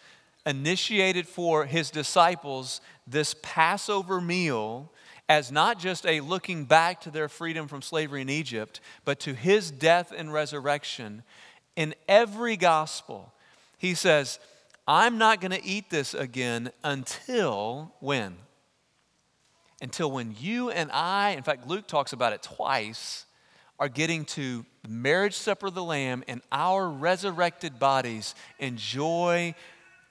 initiated 0.46 1.28
for 1.28 1.66
his 1.66 1.90
disciples 1.90 2.82
this 3.08 3.36
Passover 3.42 4.20
meal 4.20 4.92
as 5.30 5.52
not 5.52 5.80
just 5.80 6.06
a 6.06 6.20
looking 6.20 6.66
back 6.66 7.02
to 7.02 7.12
their 7.12 7.30
freedom 7.30 7.68
from 7.68 7.82
slavery 7.82 8.22
in 8.22 8.30
Egypt, 8.30 8.82
but 9.06 9.20
to 9.22 9.34
his 9.34 9.72
death 9.72 10.14
and 10.16 10.34
resurrection. 10.34 11.24
In 11.76 11.96
every 12.08 12.58
gospel, 12.58 13.34
he 13.78 13.94
says, 13.94 14.40
I'm 14.88 15.18
not 15.18 15.40
going 15.40 15.52
to 15.52 15.66
eat 15.66 15.90
this 15.90 16.14
again 16.14 16.72
until 16.84 17.94
when? 18.00 18.36
Until 19.82 20.12
when 20.12 20.36
you 20.40 20.70
and 20.70 20.92
I, 20.92 21.32
in 21.32 21.44
fact, 21.44 21.68
Luke 21.68 21.88
talks 21.88 22.14
about 22.14 22.34
it 22.34 22.44
twice, 22.44 23.26
are 23.80 23.90
getting 23.90 24.26
to 24.26 24.66
the 24.84 24.90
marriage 24.90 25.34
supper 25.34 25.68
of 25.68 25.74
the 25.74 25.84
Lamb 25.84 26.24
and 26.28 26.42
our 26.52 26.90
resurrected 26.90 27.80
bodies 27.80 28.36
enjoy 28.60 29.56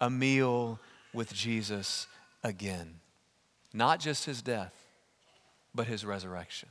a 0.03 0.11
meal 0.11 0.81
with 1.15 1.33
Jesus 1.33 2.09
again. 2.43 2.97
Not 3.73 4.01
just 4.01 4.27
his 4.27 4.43
death, 4.43 4.75
but 5.73 5.87
his 5.87 6.05
resurrection. 6.05 6.69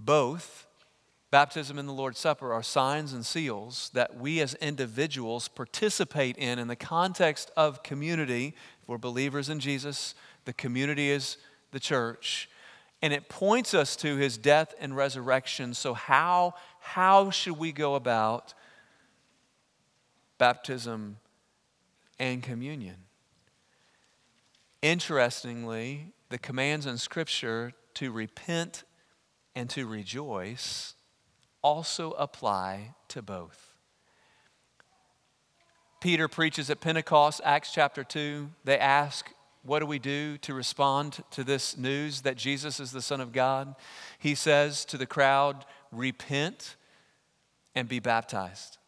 Both 0.00 0.66
baptism 1.30 1.78
and 1.78 1.86
the 1.86 1.92
Lord's 1.92 2.18
Supper 2.18 2.54
are 2.54 2.62
signs 2.62 3.12
and 3.12 3.24
seals 3.24 3.90
that 3.92 4.16
we 4.16 4.40
as 4.40 4.54
individuals 4.54 5.46
participate 5.46 6.38
in 6.38 6.58
in 6.58 6.68
the 6.68 6.74
context 6.74 7.50
of 7.54 7.82
community. 7.82 8.54
If 8.82 8.88
we're 8.88 8.96
believers 8.96 9.50
in 9.50 9.60
Jesus, 9.60 10.14
the 10.46 10.54
community 10.54 11.10
is 11.10 11.36
the 11.70 11.80
church. 11.80 12.48
And 13.02 13.12
it 13.12 13.28
points 13.28 13.74
us 13.74 13.94
to 13.96 14.16
his 14.16 14.38
death 14.38 14.74
and 14.80 14.96
resurrection. 14.96 15.74
So, 15.74 15.92
how, 15.92 16.54
how 16.80 17.30
should 17.30 17.58
we 17.58 17.72
go 17.72 17.94
about 17.94 18.54
baptism 20.38 21.18
and 22.18 22.42
communion. 22.42 22.96
Interestingly, 24.82 26.12
the 26.30 26.38
commands 26.38 26.86
in 26.86 26.98
Scripture 26.98 27.72
to 27.94 28.12
repent 28.12 28.84
and 29.54 29.70
to 29.70 29.86
rejoice 29.86 30.94
also 31.62 32.12
apply 32.12 32.94
to 33.08 33.22
both. 33.22 33.74
Peter 36.00 36.28
preaches 36.28 36.70
at 36.70 36.80
Pentecost, 36.80 37.40
Acts 37.42 37.72
chapter 37.72 38.04
2. 38.04 38.48
They 38.64 38.78
ask, 38.78 39.32
What 39.62 39.80
do 39.80 39.86
we 39.86 39.98
do 39.98 40.38
to 40.38 40.54
respond 40.54 41.24
to 41.32 41.42
this 41.42 41.76
news 41.76 42.20
that 42.20 42.36
Jesus 42.36 42.78
is 42.78 42.92
the 42.92 43.02
Son 43.02 43.20
of 43.20 43.32
God? 43.32 43.74
He 44.18 44.34
says 44.34 44.84
to 44.84 44.98
the 44.98 45.06
crowd, 45.06 45.64
Repent 45.90 46.76
and 47.74 47.88
be 47.88 47.98
baptized. 47.98 48.78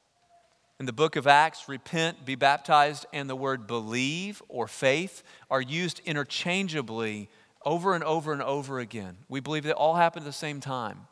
In 0.81 0.87
the 0.87 0.93
book 0.93 1.17
of 1.17 1.27
Acts, 1.27 1.69
repent, 1.69 2.25
be 2.25 2.37
baptized, 2.37 3.05
and 3.13 3.29
the 3.29 3.35
word 3.35 3.67
believe 3.67 4.41
or 4.49 4.69
faith 4.69 5.25
are 5.51 5.61
used 5.61 6.01
interchangeably 6.05 7.29
over 7.65 7.95
and 7.95 8.05
over 8.05 8.33
and 8.33 8.43
over 8.43 8.79
again. 8.79 9.17
We 9.29 9.41
believe 9.41 9.65
they 9.65 9.73
all 9.73 9.97
happen 9.97 10.23
at 10.23 10.27
the 10.27 10.33
same 10.33 10.61
time. 10.61 11.09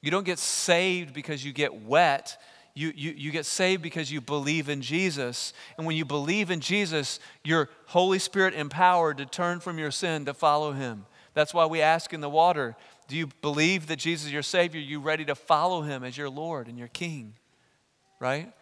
You 0.00 0.10
don't 0.10 0.26
get 0.26 0.38
saved 0.38 1.14
because 1.14 1.44
you 1.44 1.52
get 1.52 1.82
wet. 1.82 2.40
You, 2.74 2.92
you, 2.94 3.12
you 3.16 3.30
get 3.30 3.46
saved 3.46 3.82
because 3.82 4.10
you 4.10 4.20
believe 4.20 4.68
in 4.68 4.82
Jesus. 4.82 5.52
And 5.76 5.86
when 5.86 5.96
you 5.96 6.04
believe 6.04 6.50
in 6.50 6.60
Jesus, 6.60 7.20
you're 7.44 7.68
Holy 7.86 8.18
Spirit 8.18 8.54
empowered 8.54 9.18
to 9.18 9.26
turn 9.26 9.60
from 9.60 9.78
your 9.78 9.90
sin 9.92 10.24
to 10.24 10.34
follow 10.34 10.72
Him. 10.72 11.06
That's 11.34 11.54
why 11.54 11.66
we 11.66 11.80
ask 11.80 12.12
in 12.12 12.20
the 12.20 12.28
water 12.28 12.76
do 13.06 13.16
you 13.16 13.28
believe 13.40 13.86
that 13.86 13.98
Jesus 14.00 14.26
is 14.26 14.32
your 14.32 14.42
Savior? 14.42 14.80
Are 14.80 14.84
you 14.84 15.00
ready 15.00 15.24
to 15.24 15.34
follow 15.34 15.82
Him 15.82 16.04
as 16.04 16.18
your 16.18 16.28
Lord 16.28 16.68
and 16.68 16.78
your 16.78 16.88
King? 16.88 17.34
Right? 18.20 18.52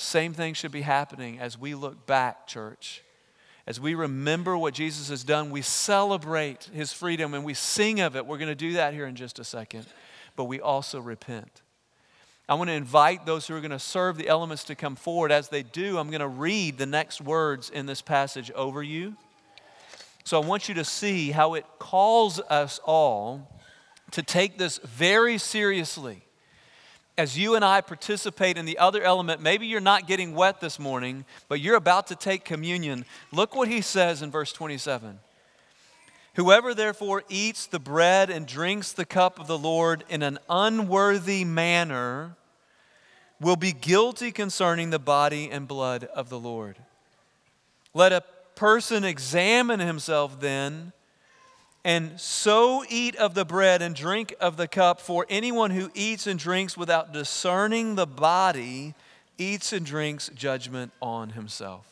Same 0.00 0.32
thing 0.32 0.54
should 0.54 0.72
be 0.72 0.80
happening 0.80 1.38
as 1.38 1.58
we 1.58 1.74
look 1.74 2.06
back, 2.06 2.46
church. 2.46 3.02
As 3.66 3.78
we 3.78 3.94
remember 3.94 4.56
what 4.56 4.72
Jesus 4.72 5.10
has 5.10 5.22
done, 5.22 5.50
we 5.50 5.60
celebrate 5.60 6.70
His 6.72 6.90
freedom 6.90 7.34
and 7.34 7.44
we 7.44 7.52
sing 7.52 8.00
of 8.00 8.16
it. 8.16 8.24
We're 8.24 8.38
going 8.38 8.48
to 8.48 8.54
do 8.54 8.72
that 8.72 8.94
here 8.94 9.06
in 9.06 9.14
just 9.14 9.38
a 9.38 9.44
second. 9.44 9.86
But 10.36 10.44
we 10.44 10.58
also 10.58 11.00
repent. 11.00 11.60
I 12.48 12.54
want 12.54 12.70
to 12.70 12.74
invite 12.74 13.26
those 13.26 13.46
who 13.46 13.54
are 13.54 13.60
going 13.60 13.72
to 13.72 13.78
serve 13.78 14.16
the 14.16 14.26
elements 14.26 14.64
to 14.64 14.74
come 14.74 14.96
forward. 14.96 15.30
As 15.30 15.50
they 15.50 15.62
do, 15.62 15.98
I'm 15.98 16.08
going 16.08 16.20
to 16.20 16.28
read 16.28 16.78
the 16.78 16.86
next 16.86 17.20
words 17.20 17.68
in 17.68 17.84
this 17.84 18.00
passage 18.00 18.50
over 18.52 18.82
you. 18.82 19.16
So 20.24 20.40
I 20.40 20.46
want 20.46 20.66
you 20.66 20.74
to 20.76 20.84
see 20.84 21.30
how 21.30 21.52
it 21.54 21.66
calls 21.78 22.40
us 22.40 22.80
all 22.84 23.60
to 24.12 24.22
take 24.22 24.56
this 24.56 24.78
very 24.78 25.36
seriously. 25.36 26.22
As 27.20 27.36
you 27.36 27.54
and 27.54 27.62
I 27.62 27.82
participate 27.82 28.56
in 28.56 28.64
the 28.64 28.78
other 28.78 29.02
element, 29.02 29.42
maybe 29.42 29.66
you're 29.66 29.78
not 29.78 30.06
getting 30.06 30.34
wet 30.34 30.62
this 30.62 30.78
morning, 30.78 31.26
but 31.48 31.60
you're 31.60 31.76
about 31.76 32.06
to 32.06 32.16
take 32.16 32.46
communion. 32.46 33.04
Look 33.30 33.54
what 33.54 33.68
he 33.68 33.82
says 33.82 34.22
in 34.22 34.30
verse 34.30 34.54
27. 34.54 35.18
Whoever 36.36 36.72
therefore 36.72 37.24
eats 37.28 37.66
the 37.66 37.78
bread 37.78 38.30
and 38.30 38.46
drinks 38.46 38.92
the 38.92 39.04
cup 39.04 39.38
of 39.38 39.48
the 39.48 39.58
Lord 39.58 40.02
in 40.08 40.22
an 40.22 40.38
unworthy 40.48 41.44
manner 41.44 42.36
will 43.38 43.56
be 43.56 43.72
guilty 43.72 44.32
concerning 44.32 44.88
the 44.88 44.98
body 44.98 45.50
and 45.50 45.68
blood 45.68 46.04
of 46.04 46.30
the 46.30 46.40
Lord. 46.40 46.78
Let 47.92 48.14
a 48.14 48.24
person 48.54 49.04
examine 49.04 49.80
himself 49.80 50.40
then 50.40 50.94
and 51.84 52.20
so 52.20 52.84
eat 52.88 53.16
of 53.16 53.34
the 53.34 53.44
bread 53.44 53.80
and 53.80 53.94
drink 53.94 54.34
of 54.40 54.56
the 54.56 54.68
cup, 54.68 55.00
for 55.00 55.26
anyone 55.28 55.70
who 55.70 55.90
eats 55.94 56.26
and 56.26 56.38
drinks 56.38 56.76
without 56.76 57.12
discerning 57.12 57.94
the 57.94 58.06
body 58.06 58.94
eats 59.38 59.72
and 59.72 59.86
drinks 59.86 60.30
judgment 60.34 60.92
on 61.00 61.30
himself. 61.30 61.86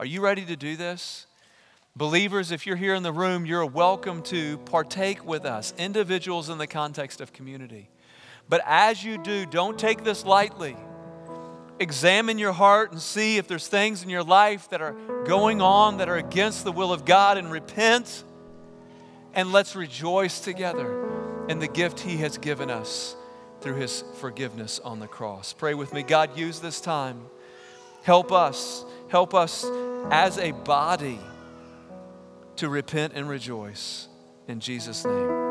Are 0.00 0.06
you 0.06 0.22
ready 0.22 0.44
to 0.46 0.56
do 0.56 0.76
this? 0.76 1.26
Believers, 1.94 2.50
if 2.50 2.66
you're 2.66 2.76
here 2.76 2.94
in 2.94 3.02
the 3.02 3.12
room, 3.12 3.44
you're 3.44 3.66
welcome 3.66 4.22
to 4.22 4.56
partake 4.58 5.26
with 5.26 5.44
us, 5.44 5.74
individuals 5.76 6.48
in 6.48 6.56
the 6.56 6.66
context 6.66 7.20
of 7.20 7.34
community. 7.34 7.90
But 8.48 8.62
as 8.64 9.04
you 9.04 9.18
do, 9.18 9.44
don't 9.44 9.78
take 9.78 10.02
this 10.02 10.24
lightly. 10.24 10.74
Examine 11.78 12.38
your 12.38 12.52
heart 12.52 12.92
and 12.92 13.00
see 13.00 13.36
if 13.36 13.46
there's 13.46 13.68
things 13.68 14.02
in 14.02 14.08
your 14.08 14.22
life 14.22 14.70
that 14.70 14.80
are 14.80 14.96
going 15.26 15.60
on 15.60 15.98
that 15.98 16.08
are 16.08 16.16
against 16.16 16.64
the 16.64 16.72
will 16.72 16.92
of 16.92 17.04
God 17.04 17.36
and 17.36 17.52
repent 17.52 18.24
and 19.34 19.52
let's 19.52 19.74
rejoice 19.74 20.40
together 20.40 21.46
in 21.48 21.58
the 21.58 21.68
gift 21.68 22.00
He 22.00 22.18
has 22.18 22.38
given 22.38 22.70
us 22.70 23.16
through 23.60 23.76
His 23.76 24.04
forgiveness 24.16 24.80
on 24.80 25.00
the 25.00 25.06
cross. 25.06 25.52
Pray 25.52 25.74
with 25.74 25.92
me. 25.92 26.02
God, 26.02 26.36
use 26.36 26.60
this 26.60 26.80
time. 26.80 27.26
Help 28.02 28.32
us. 28.32 28.84
Help 29.08 29.34
us 29.34 29.64
as 30.10 30.38
a 30.38 30.52
body 30.52 31.18
to 32.56 32.68
repent 32.68 33.12
and 33.14 33.28
rejoice. 33.28 34.08
In 34.48 34.60
Jesus' 34.60 35.04
name. 35.04 35.42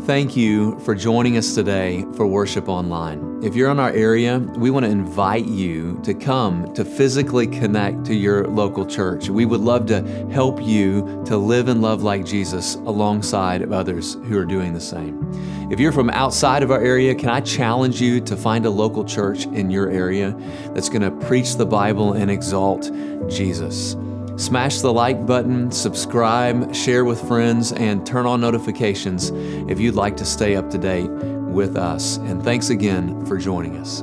Thank 0.00 0.36
you 0.36 0.78
for 0.80 0.94
joining 0.94 1.36
us 1.36 1.54
today 1.54 2.04
for 2.16 2.26
Worship 2.26 2.68
Online. 2.68 3.29
If 3.42 3.56
you're 3.56 3.70
in 3.70 3.80
our 3.80 3.90
area, 3.92 4.38
we 4.38 4.70
want 4.70 4.84
to 4.84 4.92
invite 4.92 5.46
you 5.46 5.98
to 6.02 6.12
come 6.12 6.74
to 6.74 6.84
physically 6.84 7.46
connect 7.46 8.04
to 8.04 8.14
your 8.14 8.46
local 8.46 8.84
church. 8.84 9.30
We 9.30 9.46
would 9.46 9.62
love 9.62 9.86
to 9.86 10.02
help 10.30 10.62
you 10.62 11.22
to 11.24 11.38
live 11.38 11.68
and 11.68 11.80
love 11.80 12.02
like 12.02 12.26
Jesus 12.26 12.74
alongside 12.74 13.62
of 13.62 13.72
others 13.72 14.18
who 14.24 14.36
are 14.36 14.44
doing 14.44 14.74
the 14.74 14.80
same. 14.80 15.26
If 15.72 15.80
you're 15.80 15.90
from 15.90 16.10
outside 16.10 16.62
of 16.62 16.70
our 16.70 16.82
area, 16.82 17.14
can 17.14 17.30
I 17.30 17.40
challenge 17.40 17.98
you 17.98 18.20
to 18.20 18.36
find 18.36 18.66
a 18.66 18.70
local 18.70 19.06
church 19.06 19.46
in 19.46 19.70
your 19.70 19.88
area 19.88 20.36
that's 20.74 20.90
going 20.90 21.00
to 21.00 21.26
preach 21.26 21.56
the 21.56 21.64
Bible 21.64 22.12
and 22.12 22.30
exalt 22.30 22.90
Jesus? 23.30 23.96
Smash 24.36 24.80
the 24.80 24.92
like 24.92 25.24
button, 25.24 25.72
subscribe, 25.72 26.74
share 26.74 27.06
with 27.06 27.26
friends, 27.26 27.72
and 27.72 28.04
turn 28.06 28.26
on 28.26 28.42
notifications 28.42 29.30
if 29.70 29.80
you'd 29.80 29.94
like 29.94 30.18
to 30.18 30.26
stay 30.26 30.56
up 30.56 30.68
to 30.70 30.76
date 30.76 31.08
with 31.50 31.76
us. 31.76 32.16
And 32.18 32.42
thanks 32.42 32.70
again 32.70 33.24
for 33.26 33.38
joining 33.38 33.76
us. 33.76 34.02